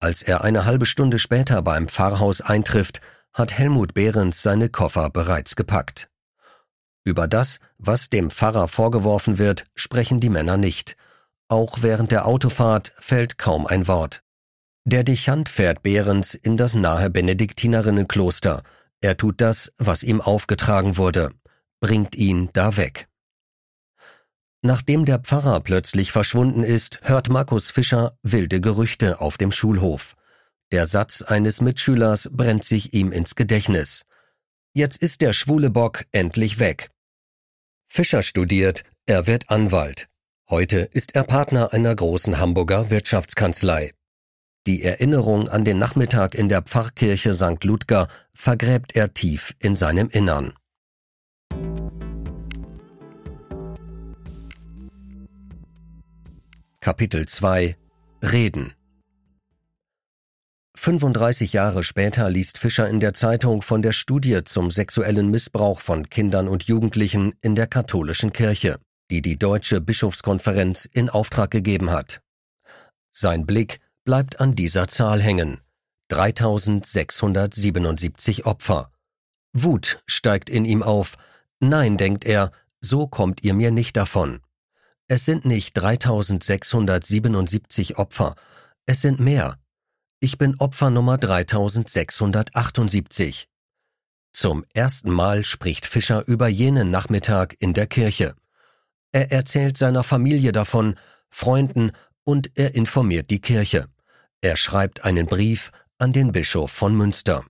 Als 0.00 0.22
er 0.22 0.44
eine 0.44 0.66
halbe 0.66 0.84
Stunde 0.84 1.18
später 1.18 1.62
beim 1.62 1.88
Pfarrhaus 1.88 2.40
eintrifft, 2.42 3.00
hat 3.32 3.56
Helmut 3.56 3.94
Behrens 3.94 4.42
seine 4.42 4.68
Koffer 4.68 5.08
bereits 5.10 5.56
gepackt. 5.56 6.10
Über 7.04 7.26
das, 7.26 7.58
was 7.78 8.10
dem 8.10 8.30
Pfarrer 8.30 8.68
vorgeworfen 8.68 9.38
wird, 9.38 9.66
sprechen 9.74 10.20
die 10.20 10.30
Männer 10.30 10.56
nicht. 10.56 10.96
Auch 11.48 11.78
während 11.82 12.12
der 12.12 12.26
Autofahrt 12.26 12.92
fällt 12.96 13.38
kaum 13.38 13.66
ein 13.66 13.88
Wort. 13.88 14.22
Der 14.84 15.04
Dechant 15.04 15.48
fährt 15.48 15.82
Behrens 15.82 16.34
in 16.34 16.56
das 16.56 16.74
nahe 16.74 17.10
Benediktinerinnenkloster. 17.10 18.62
Er 19.04 19.18
tut 19.18 19.42
das, 19.42 19.70
was 19.76 20.02
ihm 20.02 20.22
aufgetragen 20.22 20.96
wurde, 20.96 21.30
bringt 21.78 22.16
ihn 22.16 22.48
da 22.54 22.78
weg. 22.78 23.06
Nachdem 24.62 25.04
der 25.04 25.18
Pfarrer 25.18 25.60
plötzlich 25.60 26.10
verschwunden 26.10 26.64
ist, 26.64 27.00
hört 27.02 27.28
Markus 27.28 27.70
Fischer 27.70 28.16
wilde 28.22 28.62
Gerüchte 28.62 29.20
auf 29.20 29.36
dem 29.36 29.52
Schulhof. 29.52 30.16
Der 30.72 30.86
Satz 30.86 31.20
eines 31.20 31.60
Mitschülers 31.60 32.30
brennt 32.32 32.64
sich 32.64 32.94
ihm 32.94 33.12
ins 33.12 33.34
Gedächtnis. 33.34 34.06
Jetzt 34.72 35.02
ist 35.02 35.20
der 35.20 35.34
schwule 35.34 35.68
Bock 35.68 36.04
endlich 36.12 36.58
weg. 36.58 36.90
Fischer 37.86 38.22
studiert, 38.22 38.84
er 39.04 39.26
wird 39.26 39.50
Anwalt. 39.50 40.08
Heute 40.48 40.78
ist 40.78 41.14
er 41.14 41.24
Partner 41.24 41.74
einer 41.74 41.94
großen 41.94 42.38
Hamburger 42.38 42.88
Wirtschaftskanzlei. 42.88 43.92
Die 44.66 44.82
Erinnerung 44.82 45.50
an 45.50 45.66
den 45.66 45.78
Nachmittag 45.78 46.34
in 46.34 46.48
der 46.48 46.62
Pfarrkirche 46.62 47.34
St. 47.34 47.62
Ludger 47.64 48.08
vergräbt 48.32 48.96
er 48.96 49.12
tief 49.12 49.54
in 49.58 49.76
seinem 49.76 50.08
Innern. 50.08 50.54
Kapitel 56.80 57.26
2 57.26 57.76
Reden 58.22 58.72
35 60.76 61.52
Jahre 61.52 61.84
später 61.84 62.30
liest 62.30 62.56
Fischer 62.56 62.88
in 62.88 63.00
der 63.00 63.12
Zeitung 63.12 63.60
von 63.60 63.82
der 63.82 63.92
Studie 63.92 64.44
zum 64.44 64.70
sexuellen 64.70 65.30
Missbrauch 65.30 65.80
von 65.80 66.08
Kindern 66.08 66.48
und 66.48 66.64
Jugendlichen 66.64 67.34
in 67.42 67.54
der 67.54 67.66
katholischen 67.66 68.32
Kirche, 68.32 68.76
die 69.10 69.20
die 69.20 69.38
Deutsche 69.38 69.82
Bischofskonferenz 69.82 70.86
in 70.90 71.10
Auftrag 71.10 71.50
gegeben 71.50 71.90
hat. 71.90 72.22
Sein 73.10 73.44
Blick 73.46 73.80
bleibt 74.04 74.40
an 74.40 74.54
dieser 74.54 74.88
Zahl 74.88 75.20
hängen. 75.20 75.60
3677 76.08 78.46
Opfer. 78.46 78.90
Wut 79.52 80.02
steigt 80.06 80.48
in 80.50 80.64
ihm 80.64 80.82
auf. 80.82 81.16
Nein, 81.60 81.96
denkt 81.96 82.24
er, 82.24 82.50
so 82.80 83.06
kommt 83.06 83.42
ihr 83.42 83.54
mir 83.54 83.70
nicht 83.70 83.96
davon. 83.96 84.40
Es 85.08 85.24
sind 85.24 85.44
nicht 85.44 85.74
3677 85.74 87.98
Opfer, 87.98 88.34
es 88.86 89.00
sind 89.00 89.20
mehr. 89.20 89.58
Ich 90.20 90.36
bin 90.38 90.58
Opfer 90.58 90.90
Nummer 90.90 91.18
3678. 91.18 93.48
Zum 94.32 94.64
ersten 94.74 95.10
Mal 95.10 95.44
spricht 95.44 95.86
Fischer 95.86 96.26
über 96.26 96.48
jenen 96.48 96.90
Nachmittag 96.90 97.54
in 97.60 97.72
der 97.72 97.86
Kirche. 97.86 98.34
Er 99.12 99.30
erzählt 99.32 99.78
seiner 99.78 100.02
Familie 100.02 100.52
davon, 100.52 100.96
Freunden 101.30 101.92
und 102.24 102.50
er 102.56 102.74
informiert 102.74 103.30
die 103.30 103.40
Kirche. 103.40 103.86
Er 104.44 104.58
schreibt 104.58 105.06
einen 105.06 105.24
Brief 105.24 105.72
an 105.96 106.12
den 106.12 106.30
Bischof 106.30 106.70
von 106.70 106.94
Münster. 106.94 107.46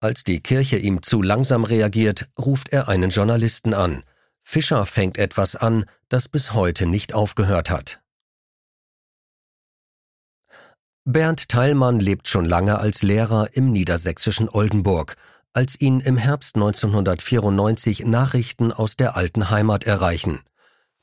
Als 0.00 0.24
die 0.24 0.40
Kirche 0.40 0.78
ihm 0.78 1.02
zu 1.02 1.20
langsam 1.20 1.64
reagiert, 1.64 2.30
ruft 2.38 2.70
er 2.70 2.88
einen 2.88 3.10
Journalisten 3.10 3.74
an. 3.74 4.04
Fischer 4.42 4.86
fängt 4.86 5.18
etwas 5.18 5.54
an, 5.54 5.84
das 6.08 6.30
bis 6.30 6.54
heute 6.54 6.86
nicht 6.86 7.12
aufgehört 7.12 7.68
hat. 7.68 8.00
Bernd 11.04 11.50
Teilmann 11.50 12.00
lebt 12.00 12.26
schon 12.26 12.46
lange 12.46 12.78
als 12.78 13.02
Lehrer 13.02 13.50
im 13.52 13.70
niedersächsischen 13.70 14.48
Oldenburg, 14.48 15.14
als 15.52 15.78
ihn 15.78 16.00
im 16.00 16.16
Herbst 16.16 16.54
1994 16.56 18.06
Nachrichten 18.06 18.72
aus 18.72 18.96
der 18.96 19.14
alten 19.14 19.50
Heimat 19.50 19.84
erreichen. 19.84 20.40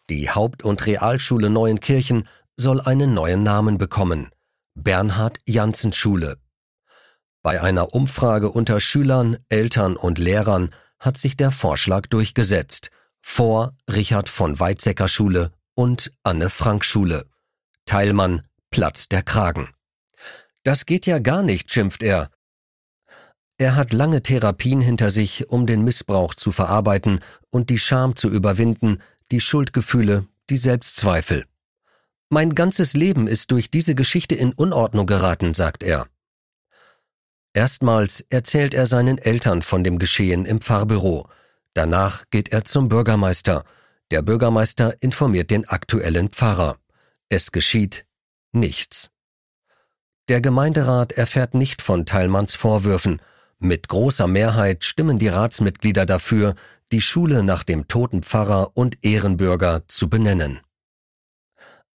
Die 0.10 0.32
Haupt- 0.32 0.64
und 0.64 0.84
Realschule 0.88 1.52
Neuenkirchen 1.52 2.28
soll 2.58 2.82
einen 2.82 3.14
neuen 3.14 3.44
Namen 3.44 3.78
bekommen. 3.78 4.32
Bernhard 4.76 5.40
Janssen 5.46 5.92
Schule. 5.92 6.38
Bei 7.42 7.62
einer 7.62 7.94
Umfrage 7.94 8.52
unter 8.52 8.80
Schülern, 8.80 9.38
Eltern 9.50 9.98
und 9.98 10.20
Lehrern 10.20 10.74
hat 11.00 11.18
sich 11.18 11.36
der 11.36 11.52
Vorschlag 11.52 12.08
durchgesetzt– 12.08 12.92
vor 13.28 13.76
Richard 13.92 14.30
von 14.30 14.60
Weizsäcker 14.60 15.08
Schule 15.08 15.52
und 15.74 16.14
Anne 16.22 16.52
Frank 16.52 16.86
Schule. 16.86 17.26
Teilmann 17.86 18.44
platzt 18.70 19.12
der 19.12 19.24
Kragen. 19.24 19.70
Das 20.64 20.86
geht 20.86 21.08
ja 21.08 21.18
gar 21.18 21.42
nicht, 21.42 21.74
schimpft 21.74 22.04
er. 22.04 22.30
Er 23.58 23.76
hat 23.76 23.94
lange 23.94 24.22
Therapien 24.22 24.80
hinter 24.80 25.10
sich, 25.10 25.50
um 25.50 25.66
den 25.66 25.82
Missbrauch 25.84 26.36
zu 26.36 26.52
verarbeiten 26.52 27.20
und 27.50 27.72
die 27.72 27.80
Scham 27.80 28.16
zu 28.16 28.30
überwinden, 28.30 29.02
die 29.32 29.42
Schuldgefühle, 29.42 30.28
die 30.52 30.58
Selbstzweifel. 30.58 31.44
Mein 32.30 32.56
ganzes 32.56 32.94
Leben 32.94 33.28
ist 33.28 33.52
durch 33.52 33.70
diese 33.70 33.94
Geschichte 33.94 34.36
in 34.36 34.52
Unordnung 34.54 35.06
geraten, 35.06 35.54
sagt 35.54 35.84
er. 35.84 36.08
Erstmals 37.54 38.22
erzählt 38.30 38.74
er 38.74 38.88
seinen 38.88 39.18
Eltern 39.18 39.62
von 39.62 39.84
dem 39.84 40.00
Geschehen 40.00 40.46
im 40.46 40.60
Pfarrbüro. 40.60 41.30
Danach 41.74 42.26
geht 42.32 42.50
er 42.50 42.64
zum 42.64 42.90
Bürgermeister. 42.90 43.64
Der 44.12 44.22
Bürgermeister 44.22 45.02
informiert 45.02 45.52
den 45.52 45.66
aktuellen 45.66 46.30
Pfarrer. 46.30 46.78
Es 47.30 47.52
geschieht 47.52 48.06
nichts. 48.52 49.12
Der 50.28 50.42
Gemeinderat 50.42 51.12
erfährt 51.12 51.54
nicht 51.54 51.82
von 51.82 52.06
Teilmanns 52.06 52.56
Vorwürfen. 52.56 53.22
Mit 53.60 53.88
großer 53.88 54.28
Mehrheit 54.28 54.84
stimmen 54.84 55.20
die 55.20 55.28
Ratsmitglieder 55.28 56.06
dafür, 56.06 56.56
die 56.92 57.02
Schule 57.02 57.44
nach 57.44 57.64
dem 57.64 57.88
toten 57.88 58.24
Pfarrer 58.24 58.72
und 58.74 58.98
Ehrenbürger 59.04 59.84
zu 59.88 60.10
benennen. 60.10 60.60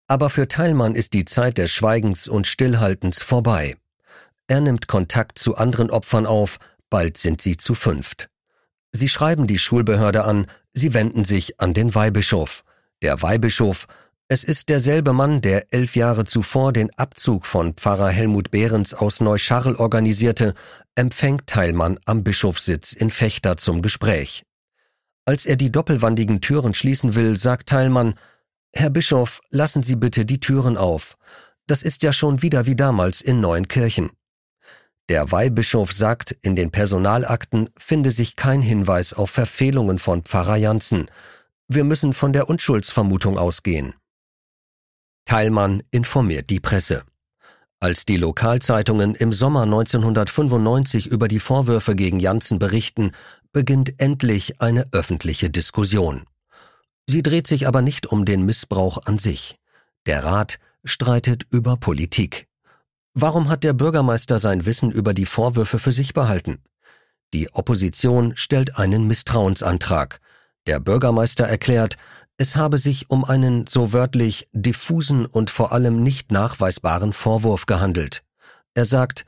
Aber 0.10 0.32
für 0.32 0.48
Teilmann 0.48 0.96
ist 0.96 1.14
die 1.14 1.24
Zeit 1.24 1.60
des 1.60 1.72
Schweigens 1.72 2.28
und 2.28 2.48
Stillhaltens 2.48 3.22
vorbei. 3.22 3.78
Er 4.48 4.60
nimmt 4.60 4.88
Kontakt 4.88 5.38
zu 5.38 5.56
anderen 5.56 5.92
Opfern 5.92 6.26
auf, 6.26 6.58
bald 6.90 7.16
sind 7.18 7.44
sie 7.44 7.58
zu 7.58 7.76
fünft. 7.76 8.28
Sie 8.92 9.08
schreiben 9.08 9.46
die 9.46 9.60
Schulbehörde 9.60 10.24
an, 10.24 10.48
sie 10.74 10.96
wenden 10.96 11.26
sich 11.26 11.62
an 11.62 11.76
den 11.76 11.94
Weihbischof. 11.94 12.64
Der 13.04 13.22
Weihbischof, 13.22 13.86
es 14.28 14.44
ist 14.44 14.70
derselbe 14.70 15.14
Mann, 15.14 15.42
der 15.42 15.72
elf 15.72 15.96
Jahre 15.96 16.26
zuvor 16.26 16.74
den 16.74 16.90
Abzug 16.98 17.46
von 17.46 17.76
Pfarrer 17.76 18.10
Helmut 18.10 18.50
Behrens 18.50 18.96
aus 18.96 19.22
Neuscharl 19.22 19.76
organisierte, 19.76 20.56
empfängt 20.96 21.46
Teilmann 21.46 22.00
am 22.06 22.24
Bischofssitz 22.24 22.94
in 22.94 23.12
Fechter 23.12 23.58
zum 23.58 23.84
Gespräch. 23.84 24.44
Als 25.26 25.46
er 25.46 25.56
die 25.56 25.72
doppelwandigen 25.72 26.42
Türen 26.42 26.74
schließen 26.74 27.14
will, 27.14 27.38
sagt 27.38 27.70
Teilmann, 27.70 28.16
Herr 28.74 28.90
Bischof, 28.90 29.42
lassen 29.50 29.84
Sie 29.84 29.96
bitte 29.96 30.26
die 30.26 30.40
Türen 30.40 30.78
auf. 30.78 31.18
Das 31.68 31.84
ist 31.84 32.04
ja 32.04 32.14
schon 32.14 32.42
wieder 32.42 32.66
wie 32.66 32.76
damals 32.76 33.22
in 33.22 33.42
Neuenkirchen. 33.42 34.12
Der 35.10 35.32
Weihbischof 35.32 35.92
sagt, 35.92 36.32
in 36.32 36.56
den 36.56 36.70
Personalakten 36.70 37.70
finde 37.78 38.12
sich 38.12 38.36
kein 38.36 38.62
Hinweis 38.62 39.14
auf 39.14 39.32
Verfehlungen 39.32 39.98
von 39.98 40.24
Pfarrer 40.24 40.56
Janssen. 40.56 41.10
Wir 41.68 41.84
müssen 41.84 42.14
von 42.14 42.32
der 42.32 42.48
Unschuldsvermutung 42.48 43.38
ausgehen. 43.38 43.96
Teilmann 45.26 45.84
informiert 45.90 46.50
die 46.50 46.60
Presse. 46.60 47.04
Als 47.80 48.06
die 48.06 48.18
Lokalzeitungen 48.18 49.16
im 49.16 49.32
Sommer 49.32 49.64
1995 49.64 51.08
über 51.08 51.28
die 51.28 51.40
Vorwürfe 51.40 51.96
gegen 51.96 52.20
Janssen 52.20 52.60
berichten, 52.60 53.12
beginnt 53.52 54.00
endlich 54.00 54.62
eine 54.62 54.88
öffentliche 54.92 55.50
Diskussion. 55.50 56.26
Sie 57.10 57.24
dreht 57.24 57.48
sich 57.48 57.68
aber 57.68 57.82
nicht 57.82 58.06
um 58.06 58.24
den 58.24 58.46
Missbrauch 58.46 59.08
an 59.08 59.18
sich. 59.18 59.58
Der 60.06 60.24
Rat 60.24 60.60
streitet 60.84 61.42
über 61.50 61.76
Politik. 61.76 62.48
Warum 63.16 63.50
hat 63.50 63.64
der 63.64 63.74
Bürgermeister 63.74 64.38
sein 64.38 64.68
Wissen 64.68 64.92
über 64.92 65.16
die 65.16 65.26
Vorwürfe 65.26 65.80
für 65.80 65.92
sich 65.92 66.14
behalten? 66.14 66.60
Die 67.34 67.52
Opposition 67.52 68.38
stellt 68.38 68.78
einen 68.78 69.08
Misstrauensantrag. 69.08 70.20
Der 70.68 70.80
Bürgermeister 70.80 71.46
erklärt, 71.46 71.98
es 72.38 72.56
habe 72.56 72.78
sich 72.78 73.10
um 73.10 73.26
einen 73.26 73.66
so 73.66 73.92
wörtlich 73.92 74.48
diffusen 74.54 75.26
und 75.26 75.50
vor 75.50 75.72
allem 75.72 76.04
nicht 76.04 76.32
nachweisbaren 76.32 77.12
Vorwurf 77.12 77.66
gehandelt. 77.66 78.24
Er 78.76 78.86
sagt, 78.86 79.26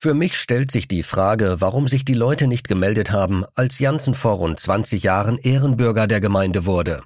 für 0.00 0.14
mich 0.14 0.36
stellt 0.36 0.72
sich 0.72 0.88
die 0.88 1.04
Frage, 1.04 1.60
warum 1.60 1.86
sich 1.86 2.04
die 2.04 2.14
Leute 2.14 2.48
nicht 2.48 2.66
gemeldet 2.66 3.12
haben, 3.12 3.44
als 3.54 3.78
Janssen 3.78 4.16
vor 4.16 4.38
rund 4.38 4.58
20 4.58 5.04
Jahren 5.04 5.38
Ehrenbürger 5.38 6.08
der 6.08 6.20
Gemeinde 6.20 6.66
wurde. 6.66 7.04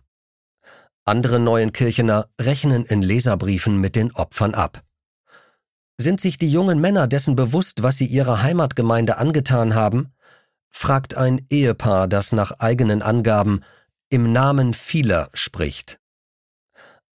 Andere 1.08 1.38
Neuenkirchener 1.38 2.28
rechnen 2.40 2.84
in 2.84 3.00
Leserbriefen 3.00 3.80
mit 3.80 3.94
den 3.94 4.12
Opfern 4.12 4.54
ab. 4.54 4.82
Sind 5.98 6.20
sich 6.20 6.36
die 6.36 6.50
jungen 6.50 6.80
Männer 6.80 7.06
dessen 7.06 7.36
bewusst, 7.36 7.84
was 7.84 7.96
sie 7.96 8.06
ihrer 8.06 8.42
Heimatgemeinde 8.42 9.16
angetan 9.16 9.76
haben? 9.76 10.12
fragt 10.68 11.16
ein 11.16 11.46
Ehepaar, 11.48 12.08
das 12.08 12.32
nach 12.32 12.58
eigenen 12.58 13.02
Angaben 13.02 13.62
im 14.10 14.32
Namen 14.32 14.74
vieler 14.74 15.30
spricht. 15.32 16.00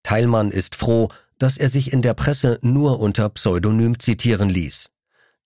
Teilmann 0.03 0.51
ist 0.51 0.75
froh, 0.75 1.09
dass 1.37 1.57
er 1.57 1.67
sich 1.67 1.91
in 1.91 2.01
der 2.01 2.13
Presse 2.13 2.59
nur 2.61 2.99
unter 2.99 3.27
Pseudonym 3.29 3.99
zitieren 3.99 4.49
ließ. 4.49 4.89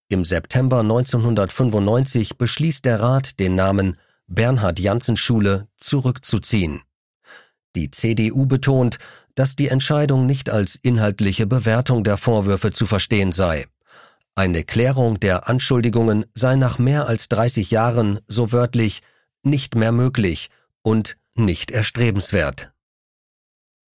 Im 0.07 0.23
September 0.23 0.81
1995 0.81 2.37
beschließt 2.37 2.85
der 2.85 3.01
Rat, 3.01 3.39
den 3.39 3.55
Namen 3.55 3.97
Bernhard 4.27 4.79
Janssen 4.79 5.17
Schule 5.17 5.67
zurückzuziehen. 5.77 6.84
Die 7.75 7.91
CDU 7.91 8.45
betont, 8.45 8.97
dass 9.35 9.55
die 9.55 9.67
Entscheidung 9.67 10.25
nicht 10.25 10.49
als 10.49 10.75
inhaltliche 10.75 11.45
Bewertung 11.45 12.03
der 12.03 12.17
Vorwürfe 12.17 12.71
zu 12.71 12.85
verstehen 12.85 13.33
sei. 13.33 13.67
Eine 14.33 14.63
Klärung 14.63 15.19
der 15.19 15.49
Anschuldigungen 15.49 16.25
sei 16.33 16.55
nach 16.55 16.79
mehr 16.79 17.07
als 17.07 17.29
30 17.29 17.71
Jahren, 17.71 18.19
so 18.27 18.51
wörtlich, 18.51 19.01
nicht 19.43 19.75
mehr 19.75 19.91
möglich 19.91 20.49
und 20.81 21.17
nicht 21.35 21.71
erstrebenswert. 21.71 22.71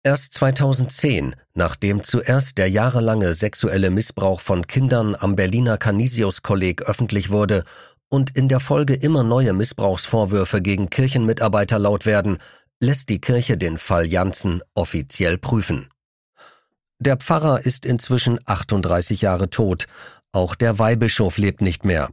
Erst 0.04 0.34
2010, 0.34 1.36
nachdem 1.54 2.04
zuerst 2.04 2.58
der 2.58 2.70
jahrelange 2.70 3.34
sexuelle 3.34 3.92
Missbrauch 3.92 4.40
von 4.42 4.66
Kindern 4.66 5.16
am 5.16 5.36
Berliner 5.36 5.78
Canisius-Kolleg 5.78 6.84
öffentlich 6.84 7.30
wurde 7.30 7.64
und 8.10 8.36
in 8.36 8.48
der 8.48 8.60
Folge 8.60 8.94
immer 8.94 9.24
neue 9.24 9.54
Missbrauchsvorwürfe 9.54 10.62
gegen 10.62 10.90
Kirchenmitarbeiter 10.90 11.78
laut 11.78 12.06
werden, 12.06 12.38
lässt 12.80 13.10
die 13.10 13.20
Kirche 13.20 13.58
den 13.58 13.78
Fall 13.78 14.06
Janssen 14.06 14.62
offiziell 14.74 15.38
prüfen. 15.38 15.90
Der 17.00 17.18
Pfarrer 17.18 17.66
ist 17.66 17.86
inzwischen 17.86 18.40
38 18.46 19.22
Jahre 19.22 19.50
tot, 19.50 19.88
auch 20.32 20.56
der 20.56 20.80
Weihbischof 20.80 21.38
lebt 21.38 21.62
nicht 21.62 21.86
mehr. 21.86 22.10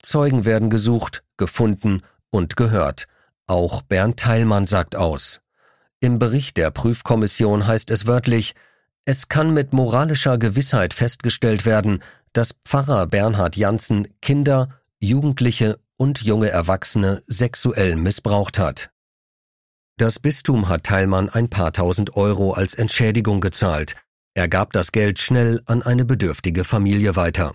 Zeugen 0.00 0.44
werden 0.44 0.70
gesucht, 0.70 1.22
gefunden 1.36 2.02
und 2.30 2.56
gehört. 2.56 3.06
Auch 3.46 3.82
Bernd 3.82 4.18
Teilmann 4.18 4.66
sagt 4.66 4.96
aus. 4.96 5.40
Im 6.00 6.18
Bericht 6.18 6.56
der 6.56 6.70
Prüfkommission 6.70 7.66
heißt 7.66 7.90
es 7.90 8.06
wörtlich, 8.06 8.54
es 9.04 9.28
kann 9.28 9.52
mit 9.52 9.72
moralischer 9.72 10.38
Gewissheit 10.38 10.94
festgestellt 10.94 11.66
werden, 11.66 12.02
dass 12.32 12.54
Pfarrer 12.64 13.06
Bernhard 13.06 13.56
Janssen 13.56 14.08
Kinder, 14.22 14.68
Jugendliche 15.00 15.78
und 15.96 16.22
junge 16.22 16.48
Erwachsene 16.48 17.22
sexuell 17.26 17.96
missbraucht 17.96 18.58
hat. 18.58 18.90
Das 20.00 20.18
Bistum 20.18 20.70
hat 20.70 20.84
Teilmann 20.84 21.28
ein 21.28 21.50
paar 21.50 21.74
tausend 21.74 22.16
Euro 22.16 22.54
als 22.54 22.72
Entschädigung 22.72 23.42
gezahlt. 23.42 23.96
Er 24.32 24.48
gab 24.48 24.72
das 24.72 24.92
Geld 24.92 25.18
schnell 25.18 25.60
an 25.66 25.82
eine 25.82 26.06
bedürftige 26.06 26.64
Familie 26.64 27.16
weiter. 27.16 27.54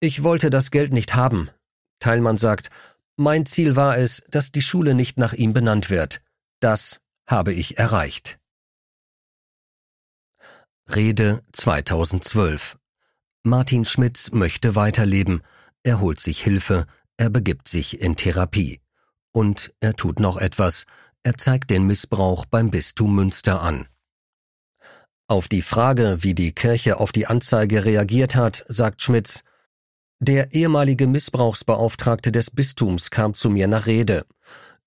Ich 0.00 0.22
wollte 0.22 0.48
das 0.48 0.70
Geld 0.70 0.94
nicht 0.94 1.14
haben. 1.14 1.50
Teilmann 1.98 2.38
sagt, 2.38 2.70
mein 3.16 3.44
Ziel 3.44 3.76
war 3.76 3.98
es, 3.98 4.24
dass 4.30 4.50
die 4.50 4.62
Schule 4.62 4.94
nicht 4.94 5.18
nach 5.18 5.34
ihm 5.34 5.52
benannt 5.52 5.90
wird. 5.90 6.22
Das 6.58 7.00
habe 7.26 7.52
ich 7.52 7.76
erreicht. 7.76 8.38
Rede 10.88 11.42
2012 11.52 12.78
Martin 13.42 13.84
Schmitz 13.84 14.30
möchte 14.30 14.74
weiterleben, 14.74 15.42
er 15.82 16.00
holt 16.00 16.18
sich 16.18 16.42
Hilfe, 16.42 16.86
er 17.18 17.28
begibt 17.28 17.68
sich 17.68 18.00
in 18.00 18.16
Therapie. 18.16 18.80
Und 19.32 19.74
er 19.80 19.94
tut 19.94 20.18
noch 20.18 20.38
etwas, 20.38 20.86
er 21.24 21.38
zeigt 21.38 21.70
den 21.70 21.86
Missbrauch 21.86 22.44
beim 22.44 22.70
Bistum 22.70 23.14
Münster 23.14 23.62
an. 23.62 23.86
Auf 25.26 25.48
die 25.48 25.62
Frage, 25.62 26.18
wie 26.20 26.34
die 26.34 26.52
Kirche 26.52 27.00
auf 27.00 27.10
die 27.10 27.26
Anzeige 27.26 27.86
reagiert 27.86 28.36
hat, 28.36 28.64
sagt 28.68 29.00
Schmitz, 29.00 29.42
der 30.20 30.52
ehemalige 30.52 31.06
Missbrauchsbeauftragte 31.06 32.30
des 32.30 32.50
Bistums 32.50 33.10
kam 33.10 33.32
zu 33.32 33.48
mir 33.48 33.66
nach 33.66 33.86
Rede. 33.86 34.26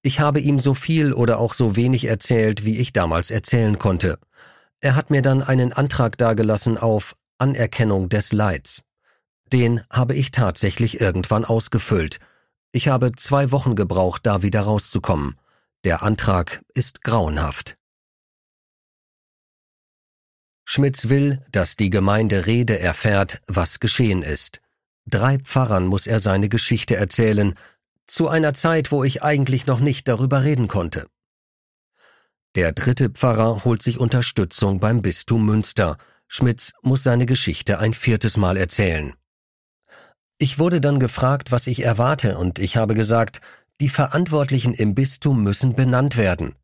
Ich 0.04 0.20
habe 0.20 0.40
ihm 0.40 0.60
so 0.60 0.76
viel 0.76 1.12
oder 1.12 1.40
auch 1.40 1.56
so 1.56 1.76
wenig 1.76 2.06
erzählt, 2.06 2.64
wie 2.66 2.78
ich 2.78 2.94
damals 2.94 3.32
erzählen 3.32 3.80
konnte. 3.80 4.20
Er 4.80 4.96
hat 4.96 5.10
mir 5.10 5.24
dann 5.24 5.42
einen 5.42 5.74
Antrag 5.74 6.20
dargelassen 6.20 6.78
auf 6.78 7.16
Anerkennung 7.40 8.10
des 8.10 8.32
Leids. 8.32 8.84
Den 9.52 9.82
habe 9.90 10.14
ich 10.14 10.30
tatsächlich 10.30 11.02
irgendwann 11.02 11.46
ausgefüllt. 11.46 12.20
Ich 12.72 12.90
habe 12.90 13.14
zwei 13.16 13.52
Wochen 13.52 13.76
gebraucht, 13.76 14.26
da 14.26 14.44
wieder 14.44 14.62
rauszukommen. 14.62 15.36
Der 15.88 16.04
Antrag 16.04 16.66
ist 16.74 17.02
grauenhaft. 17.02 17.78
Schmitz 20.66 21.08
will, 21.08 21.42
dass 21.54 21.78
die 21.78 21.90
Gemeinde 21.90 22.46
Rede 22.46 22.78
erfährt, 22.78 23.42
was 23.48 23.80
geschehen 23.80 24.22
ist. 24.22 24.60
Drei 25.06 25.38
Pfarrern 25.38 25.88
muss 25.88 26.06
er 26.06 26.20
seine 26.20 26.50
Geschichte 26.50 26.98
erzählen, 26.98 27.56
zu 28.06 28.28
einer 28.28 28.54
Zeit, 28.54 28.92
wo 28.92 29.06
ich 29.06 29.24
eigentlich 29.24 29.66
noch 29.66 29.80
nicht 29.80 30.10
darüber 30.10 30.44
reden 30.44 30.68
konnte. 30.68 31.08
Der 32.56 32.74
dritte 32.74 33.10
Pfarrer 33.10 33.64
holt 33.64 33.82
sich 33.82 33.98
Unterstützung 33.98 34.82
beim 34.82 35.02
Bistum 35.02 35.46
Münster. 35.46 35.98
Schmitz 36.28 36.74
muss 36.82 37.04
seine 37.04 37.26
Geschichte 37.26 37.80
ein 37.80 37.94
viertes 37.94 38.36
Mal 38.36 38.58
erzählen. 38.58 39.14
Ich 40.38 40.60
wurde 40.60 40.82
dann 40.82 41.00
gefragt, 41.00 41.54
was 41.54 41.66
ich 41.66 41.82
erwarte, 41.82 42.38
und 42.38 42.60
ich 42.60 42.76
habe 42.76 42.94
gesagt, 42.94 43.40
die 43.80 43.90
Verantwortlichen 43.90 44.74
im 44.74 44.96
Bistum 44.96 45.44
müssen 45.44 45.76
benannt 45.76 46.18
werden. 46.18 46.56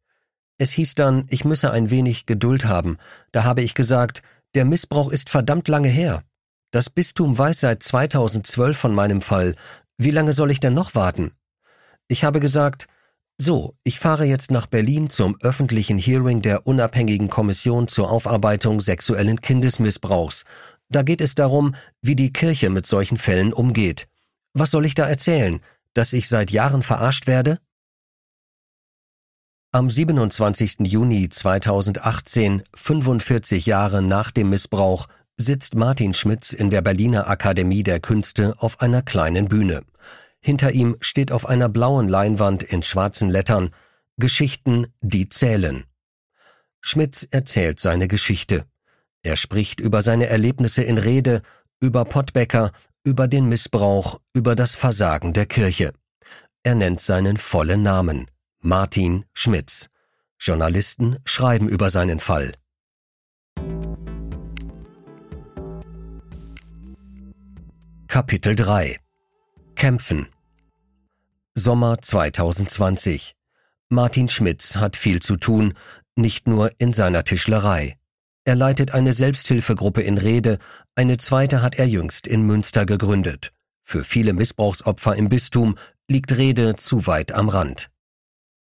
Es 0.58 0.72
hieß 0.72 0.96
dann, 0.96 1.26
ich 1.30 1.46
müsse 1.46 1.72
ein 1.72 1.90
wenig 1.90 2.26
Geduld 2.26 2.66
haben. 2.66 2.98
Da 3.32 3.44
habe 3.44 3.62
ich 3.62 3.76
gesagt, 3.76 4.22
der 4.56 4.66
Missbrauch 4.66 5.10
ist 5.10 5.30
verdammt 5.30 5.68
lange 5.68 5.90
her. 5.90 6.24
Das 6.72 6.90
Bistum 6.90 7.38
weiß 7.38 7.60
seit 7.60 7.84
2012 7.84 8.78
von 8.78 8.96
meinem 8.96 9.22
Fall. 9.22 9.56
Wie 9.98 10.12
lange 10.12 10.34
soll 10.34 10.52
ich 10.52 10.60
denn 10.60 10.74
noch 10.74 10.96
warten? 10.96 11.32
Ich 12.08 12.24
habe 12.24 12.40
gesagt, 12.40 12.88
So, 13.38 13.74
ich 13.84 14.00
fahre 14.00 14.26
jetzt 14.26 14.52
nach 14.52 14.68
Berlin 14.68 15.10
zum 15.10 15.38
öffentlichen 15.42 15.98
Hearing 15.98 16.42
der 16.42 16.68
unabhängigen 16.68 17.30
Kommission 17.30 17.88
zur 17.88 18.12
Aufarbeitung 18.12 18.80
sexuellen 18.80 19.42
Kindesmissbrauchs. 19.42 20.46
Da 20.90 21.02
geht 21.02 21.22
es 21.22 21.34
darum, 21.34 21.76
wie 22.02 22.16
die 22.16 22.32
Kirche 22.32 22.70
mit 22.70 22.86
solchen 22.86 23.18
Fällen 23.18 23.54
umgeht. 23.54 24.08
Was 24.54 24.70
soll 24.70 24.86
ich 24.86 24.94
da 24.94 25.08
erzählen? 25.08 25.62
Dass 25.94 26.14
ich 26.14 26.28
seit 26.28 26.52
Jahren 26.52 26.82
verarscht 26.82 27.28
werde? 27.28 27.60
Am 29.72 29.90
27. 29.90 30.80
Juni 30.82 31.30
2018, 31.30 32.64
45 32.76 33.66
Jahre 33.66 34.02
nach 34.02 34.32
dem 34.32 34.50
Missbrauch, 34.50 35.08
sitzt 35.38 35.76
Martin 35.76 36.14
Schmitz 36.14 36.54
in 36.54 36.70
der 36.70 36.82
Berliner 36.82 37.28
Akademie 37.28 37.84
der 37.84 38.00
Künste 38.00 38.56
auf 38.58 38.82
einer 38.82 39.02
kleinen 39.02 39.48
Bühne. 39.48 39.84
Hinter 40.42 40.72
ihm 40.72 40.98
steht 41.00 41.32
auf 41.32 41.48
einer 41.48 41.70
blauen 41.70 42.08
Leinwand 42.08 42.64
in 42.64 42.84
schwarzen 42.84 43.30
Lettern 43.30 43.72
Geschichten, 44.18 44.88
die 45.02 45.30
zählen. 45.30 45.86
Schmitz 46.82 47.28
erzählt 47.32 47.80
seine 47.80 48.08
Geschichte. 48.08 48.66
Er 49.24 49.38
spricht 49.38 49.80
über 49.80 50.02
seine 50.02 50.28
Erlebnisse 50.28 50.84
in 50.84 50.98
Rede, 50.98 51.42
über 51.80 52.06
Pottbecker, 52.06 52.72
über 53.04 53.28
den 53.28 53.50
Missbrauch, 53.50 54.20
über 54.34 54.56
das 54.56 54.76
Versagen 54.76 55.34
der 55.34 55.46
Kirche. 55.46 55.94
Er 56.64 56.76
nennt 56.76 57.02
seinen 57.02 57.38
vollen 57.38 57.84
Namen. 57.84 58.30
Martin 58.62 59.26
Schmitz. 59.34 59.90
Journalisten 60.40 61.18
schreiben 61.26 61.68
über 61.68 61.90
seinen 61.90 62.20
Fall. 62.20 62.54
Kapitel 68.08 68.56
3 68.56 69.00
Kämpfen 69.76 70.28
Sommer 71.56 72.02
2020 72.02 73.36
Martin 73.90 74.28
Schmitz 74.28 74.78
hat 74.78 74.96
viel 74.96 75.22
zu 75.22 75.36
tun, 75.36 75.74
nicht 76.16 76.48
nur 76.48 76.72
in 76.78 76.94
seiner 76.94 77.24
Tischlerei. 77.24 77.98
Er 78.46 78.56
leitet 78.56 78.94
eine 78.94 79.14
Selbsthilfegruppe 79.14 80.02
in 80.02 80.18
Rede, 80.18 80.60
eine 80.96 81.18
zweite 81.18 81.62
hat 81.62 81.76
er 81.76 81.88
jüngst 81.88 82.28
in 82.28 82.42
Münster 82.42 82.86
gegründet. 82.86 83.54
Für 83.84 84.04
viele 84.04 84.34
Missbrauchsopfer 84.34 85.16
im 85.16 85.30
Bistum 85.30 85.78
liegt 86.10 86.38
Rede 86.38 86.76
zu 86.76 87.08
weit 87.08 87.32
am 87.32 87.50
Rand. 87.50 87.90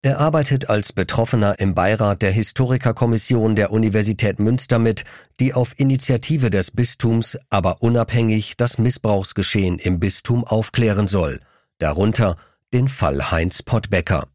Er 0.01 0.19
arbeitet 0.19 0.69
als 0.69 0.93
Betroffener 0.93 1.59
im 1.59 1.75
Beirat 1.75 2.21
der 2.21 2.31
Historikerkommission 2.31 3.55
der 3.55 3.71
Universität 3.71 4.39
Münster 4.39 4.79
mit, 4.79 5.03
die 5.41 5.53
auf 5.53 5.77
Initiative 5.77 6.49
des 6.49 6.71
Bistums, 6.71 7.37
aber 7.49 7.81
unabhängig 7.81 8.55
das 8.55 8.77
Missbrauchsgeschehen 8.77 9.77
im 9.77 9.99
Bistum 9.99 10.45
aufklären 10.45 11.07
soll, 11.07 11.41
darunter 11.79 12.37
den 12.73 12.87
Fall 12.87 13.31
Heinz 13.31 13.61
Pottbecker. 13.61 14.27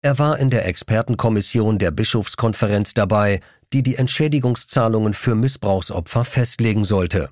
Er 0.00 0.18
war 0.18 0.38
in 0.38 0.48
der 0.48 0.64
Expertenkommission 0.64 1.78
der 1.78 1.90
Bischofskonferenz 1.90 2.94
dabei, 2.94 3.40
die 3.72 3.82
die 3.82 3.96
Entschädigungszahlungen 3.96 5.14
für 5.14 5.34
Missbrauchsopfer 5.34 6.24
festlegen 6.24 6.84
sollte. 6.84 7.30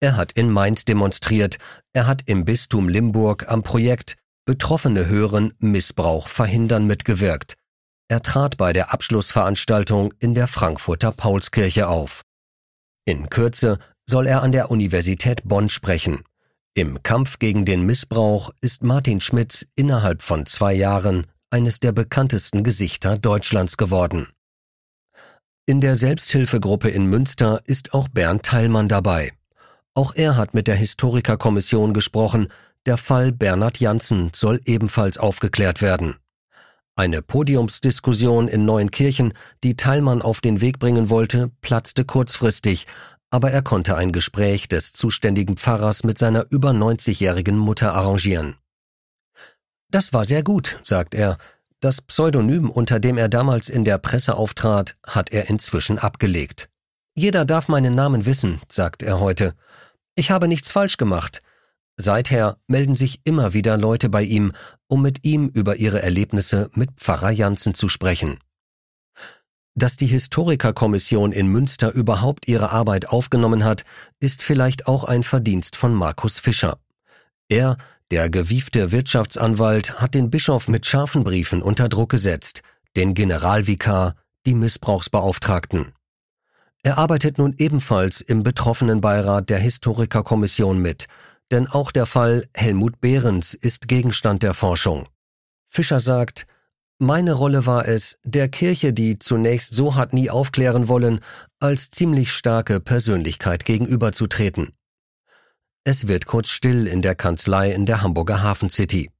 Er 0.00 0.16
hat 0.16 0.32
in 0.32 0.50
Mainz 0.50 0.84
demonstriert, 0.84 1.58
er 1.92 2.06
hat 2.06 2.22
im 2.26 2.44
Bistum 2.44 2.88
Limburg 2.88 3.48
am 3.48 3.62
Projekt 3.62 4.16
Betroffene 4.48 5.04
hören 5.04 5.52
Missbrauch 5.58 6.26
verhindern 6.26 6.86
mitgewirkt. 6.86 7.56
Er 8.08 8.22
trat 8.22 8.56
bei 8.56 8.72
der 8.72 8.94
Abschlussveranstaltung 8.94 10.14
in 10.20 10.34
der 10.34 10.46
Frankfurter 10.46 11.12
Paulskirche 11.12 11.86
auf. 11.86 12.22
In 13.04 13.28
Kürze 13.28 13.78
soll 14.08 14.26
er 14.26 14.42
an 14.42 14.52
der 14.52 14.70
Universität 14.70 15.42
Bonn 15.44 15.68
sprechen. 15.68 16.24
Im 16.72 17.02
Kampf 17.02 17.38
gegen 17.38 17.66
den 17.66 17.84
Missbrauch 17.84 18.50
ist 18.62 18.82
Martin 18.82 19.20
Schmitz 19.20 19.66
innerhalb 19.74 20.22
von 20.22 20.46
zwei 20.46 20.72
Jahren 20.72 21.26
eines 21.50 21.80
der 21.80 21.92
bekanntesten 21.92 22.64
Gesichter 22.64 23.18
Deutschlands 23.18 23.76
geworden. 23.76 24.28
In 25.68 25.82
der 25.82 25.96
Selbsthilfegruppe 25.96 26.88
in 26.88 27.04
Münster 27.04 27.60
ist 27.66 27.92
auch 27.92 28.08
Bernd 28.08 28.42
Teilmann 28.42 28.88
dabei. 28.88 29.34
Auch 29.92 30.14
er 30.14 30.38
hat 30.38 30.54
mit 30.54 30.66
der 30.66 30.76
Historikerkommission 30.76 31.92
gesprochen 31.92 32.48
der 32.86 32.96
Fall 32.96 33.32
Bernhard 33.32 33.78
Janssen 33.78 34.30
soll 34.34 34.62
ebenfalls 34.64 35.18
aufgeklärt 35.18 35.82
werden. 35.82 36.16
Eine 36.96 37.20
Podiumsdiskussion 37.20 38.48
in 38.48 38.64
Neuenkirchen, 38.64 39.34
die 39.62 39.76
Teilmann 39.76 40.22
auf 40.22 40.40
den 40.40 40.62
Weg 40.62 40.78
bringen 40.78 41.10
wollte, 41.10 41.50
platzte 41.60 42.06
kurzfristig, 42.06 42.86
aber 43.28 43.50
er 43.50 43.60
konnte 43.60 43.94
ein 43.94 44.12
Gespräch 44.12 44.68
des 44.68 44.94
zuständigen 44.94 45.58
Pfarrers 45.58 46.02
mit 46.02 46.16
seiner 46.16 46.46
über 46.48 46.70
90-jährigen 46.70 47.58
Mutter 47.58 47.92
arrangieren. 47.92 48.56
Das 49.90 50.14
war 50.14 50.24
sehr 50.24 50.42
gut, 50.42 50.80
sagt 50.82 51.14
er. 51.14 51.36
Das 51.80 52.02
Pseudonym, 52.02 52.70
unter 52.70 52.98
dem 52.98 53.18
er 53.18 53.28
damals 53.28 53.68
in 53.68 53.84
der 53.84 53.98
Presse 53.98 54.36
auftrat, 54.36 54.96
hat 55.06 55.30
er 55.30 55.48
inzwischen 55.48 55.98
abgelegt. 55.98 56.68
Jeder 57.14 57.44
darf 57.44 57.68
meinen 57.68 57.94
Namen 57.94 58.26
wissen, 58.26 58.60
sagt 58.68 59.02
er 59.02 59.20
heute. 59.20 59.54
Ich 60.16 60.32
habe 60.32 60.48
nichts 60.48 60.72
falsch 60.72 60.96
gemacht. 60.96 61.40
Seither 61.96 62.58
melden 62.66 62.96
sich 62.96 63.20
immer 63.24 63.54
wieder 63.54 63.76
Leute 63.76 64.08
bei 64.08 64.22
ihm, 64.22 64.52
um 64.88 65.02
mit 65.02 65.24
ihm 65.24 65.48
über 65.48 65.76
ihre 65.76 66.02
Erlebnisse 66.02 66.68
mit 66.74 66.90
Pfarrer 66.96 67.30
Janssen 67.30 67.74
zu 67.74 67.88
sprechen. 67.88 68.38
Dass 69.76 69.96
die 69.96 70.06
Historikerkommission 70.06 71.30
in 71.30 71.46
Münster 71.46 71.92
überhaupt 71.92 72.48
ihre 72.48 72.72
Arbeit 72.72 73.08
aufgenommen 73.08 73.62
hat, 73.64 73.84
ist 74.18 74.42
vielleicht 74.42 74.88
auch 74.88 75.04
ein 75.04 75.22
Verdienst 75.22 75.76
von 75.76 75.94
Markus 75.94 76.40
Fischer. 76.40 76.80
Er, 77.48 77.76
der 78.10 78.30
gewiefte 78.30 78.92
Wirtschaftsanwalt, 78.92 80.00
hat 80.00 80.14
den 80.14 80.30
Bischof 80.30 80.68
mit 80.68 80.86
scharfen 80.86 81.24
Briefen 81.24 81.62
unter 81.62 81.88
Druck 81.88 82.10
gesetzt, 82.10 82.62
den 82.96 83.14
Generalvikar, 83.14 84.14
die 84.46 84.54
Missbrauchsbeauftragten. 84.54 85.92
Er 86.82 86.98
arbeitet 86.98 87.38
nun 87.38 87.54
ebenfalls 87.58 88.20
im 88.20 88.42
Betroffenenbeirat 88.42 89.50
der 89.50 89.58
Historikerkommission 89.58 90.78
mit 90.78 91.06
denn 91.50 91.66
auch 91.66 91.90
der 91.90 92.06
Fall 92.06 92.46
Helmut 92.54 93.00
Behrens 93.00 93.54
ist 93.54 93.88
Gegenstand 93.88 94.42
der 94.42 94.54
Forschung. 94.54 95.08
Fischer 95.68 96.00
sagt, 96.00 96.46
meine 96.98 97.32
Rolle 97.32 97.64
war 97.64 97.86
es, 97.86 98.18
der 98.24 98.48
Kirche, 98.48 98.92
die 98.92 99.18
zunächst 99.18 99.72
so 99.74 99.94
hat 99.94 100.12
nie 100.12 100.30
aufklären 100.30 100.88
wollen, 100.88 101.20
als 101.60 101.90
ziemlich 101.90 102.32
starke 102.32 102.80
Persönlichkeit 102.80 103.64
gegenüberzutreten. 103.64 104.72
Es 105.84 106.08
wird 106.08 106.26
kurz 106.26 106.48
still 106.48 106.86
in 106.86 107.02
der 107.02 107.14
Kanzlei 107.14 107.72
in 107.72 107.86
der 107.86 108.02
Hamburger 108.02 108.42
Hafen 108.42 108.70
City. 108.70 109.10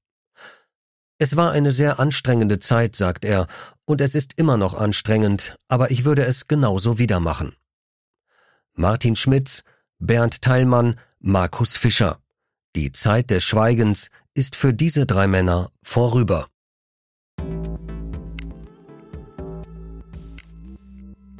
Es 1.18 1.36
war 1.36 1.52
eine 1.52 1.72
sehr 1.72 1.98
anstrengende 1.98 2.58
Zeit, 2.60 2.94
sagt 2.94 3.24
er, 3.24 3.46
und 3.84 4.00
es 4.00 4.14
ist 4.14 4.34
immer 4.36 4.56
noch 4.56 4.74
anstrengend, 4.74 5.56
aber 5.68 5.90
ich 5.90 6.04
würde 6.04 6.24
es 6.24 6.46
genauso 6.46 6.98
wieder 6.98 7.20
machen. 7.20 7.56
Martin 8.74 9.16
Schmitz, 9.16 9.64
Bernd 9.98 10.42
Teilmann, 10.42 11.00
Markus 11.18 11.76
Fischer. 11.76 12.20
Die 12.76 12.92
Zeit 12.92 13.30
des 13.30 13.42
Schweigens 13.42 14.10
ist 14.34 14.54
für 14.54 14.72
diese 14.72 15.06
drei 15.06 15.26
Männer 15.26 15.72
vorüber. 15.82 16.48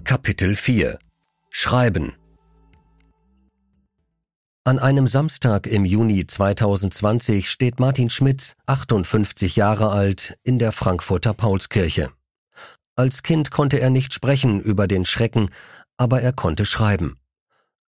Kapitel 0.02 0.56
4 0.56 0.98
Schreiben 1.50 2.17
An 4.68 4.78
einem 4.78 5.06
Samstag 5.06 5.66
im 5.66 5.86
Juni 5.86 6.26
2020 6.26 7.48
steht 7.48 7.80
Martin 7.80 8.10
Schmitz, 8.10 8.54
58 8.66 9.56
Jahre 9.56 9.92
alt, 9.92 10.36
in 10.44 10.58
der 10.58 10.72
Frankfurter 10.72 11.32
Paulskirche. 11.32 12.10
Als 12.94 13.22
Kind 13.22 13.50
konnte 13.50 13.80
er 13.80 13.88
nicht 13.88 14.12
sprechen 14.12 14.60
über 14.60 14.86
den 14.86 15.06
Schrecken, 15.06 15.48
aber 15.96 16.20
er 16.20 16.34
konnte 16.34 16.66
schreiben. 16.66 17.16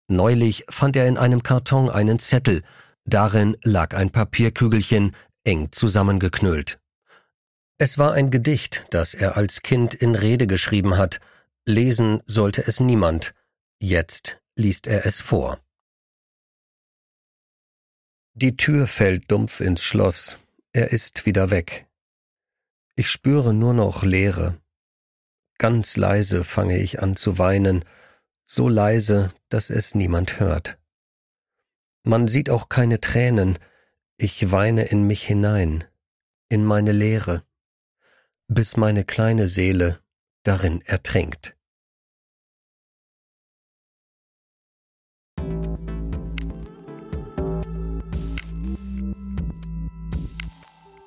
Neulich 0.08 0.66
fand 0.70 0.96
er 0.96 1.08
in 1.08 1.18
einem 1.18 1.42
Karton 1.42 1.90
einen 1.90 2.20
Zettel, 2.20 2.62
darin 3.06 3.58
lag 3.64 3.96
ein 3.96 4.12
Papierkügelchen, 4.12 5.16
eng 5.46 5.72
zusammengeknüllt. 5.72 6.78
Es 7.80 7.98
war 7.98 8.14
ein 8.14 8.30
Gedicht, 8.30 8.86
das 8.92 9.16
er 9.16 9.36
als 9.36 9.64
Kind 9.64 9.96
in 9.96 10.14
Rede 10.14 10.46
geschrieben 10.46 10.96
hat, 10.96 11.22
lesen 11.66 12.22
sollte 12.28 12.68
es 12.68 12.80
niemand, 12.80 13.34
jetzt 13.80 14.40
liest 14.56 14.86
er 14.86 15.08
es 15.08 15.22
vor. 15.22 15.58
Die 18.40 18.56
Tür 18.56 18.86
fällt 18.86 19.32
dumpf 19.32 19.62
ins 19.62 19.82
Schloss, 19.82 20.38
er 20.72 20.92
ist 20.92 21.26
wieder 21.26 21.50
weg. 21.50 21.88
Ich 22.96 23.10
spüre 23.10 23.52
nur 23.52 23.74
noch 23.74 24.04
Leere. 24.04 24.62
Ganz 25.58 25.98
leise 25.98 26.44
fange 26.44 26.78
ich 26.78 27.02
an 27.02 27.16
zu 27.16 27.40
weinen, 27.40 27.84
so 28.44 28.70
leise, 28.70 29.34
dass 29.50 29.72
es 29.72 29.96
niemand 29.96 30.40
hört. 30.40 30.78
Man 32.04 32.28
sieht 32.28 32.52
auch 32.52 32.70
keine 32.70 33.02
Tränen, 33.02 33.58
ich 34.18 34.52
weine 34.52 34.84
in 34.84 35.02
mich 35.02 35.26
hinein, 35.26 35.86
in 36.48 36.64
meine 36.64 36.92
Leere, 36.92 37.44
bis 38.48 38.78
meine 38.78 39.04
kleine 39.04 39.48
Seele 39.48 40.00
darin 40.44 40.82
ertrinkt. 40.82 41.57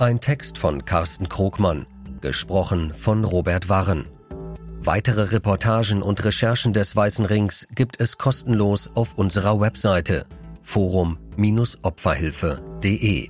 Ein 0.01 0.19
Text 0.19 0.57
von 0.57 0.87
Carsten 0.87 1.29
Krogmann, 1.29 1.85
gesprochen 2.23 2.95
von 2.95 3.23
Robert 3.23 3.69
Warren. 3.69 4.07
Weitere 4.81 5.25
Reportagen 5.25 6.01
und 6.01 6.25
Recherchen 6.25 6.73
des 6.73 6.97
Weißen 6.97 7.27
Rings 7.27 7.69
gibt 7.75 8.01
es 8.01 8.17
kostenlos 8.17 8.93
auf 8.95 9.19
unserer 9.19 9.61
Webseite 9.61 10.25
forum-opferhilfe.de. 10.63 13.29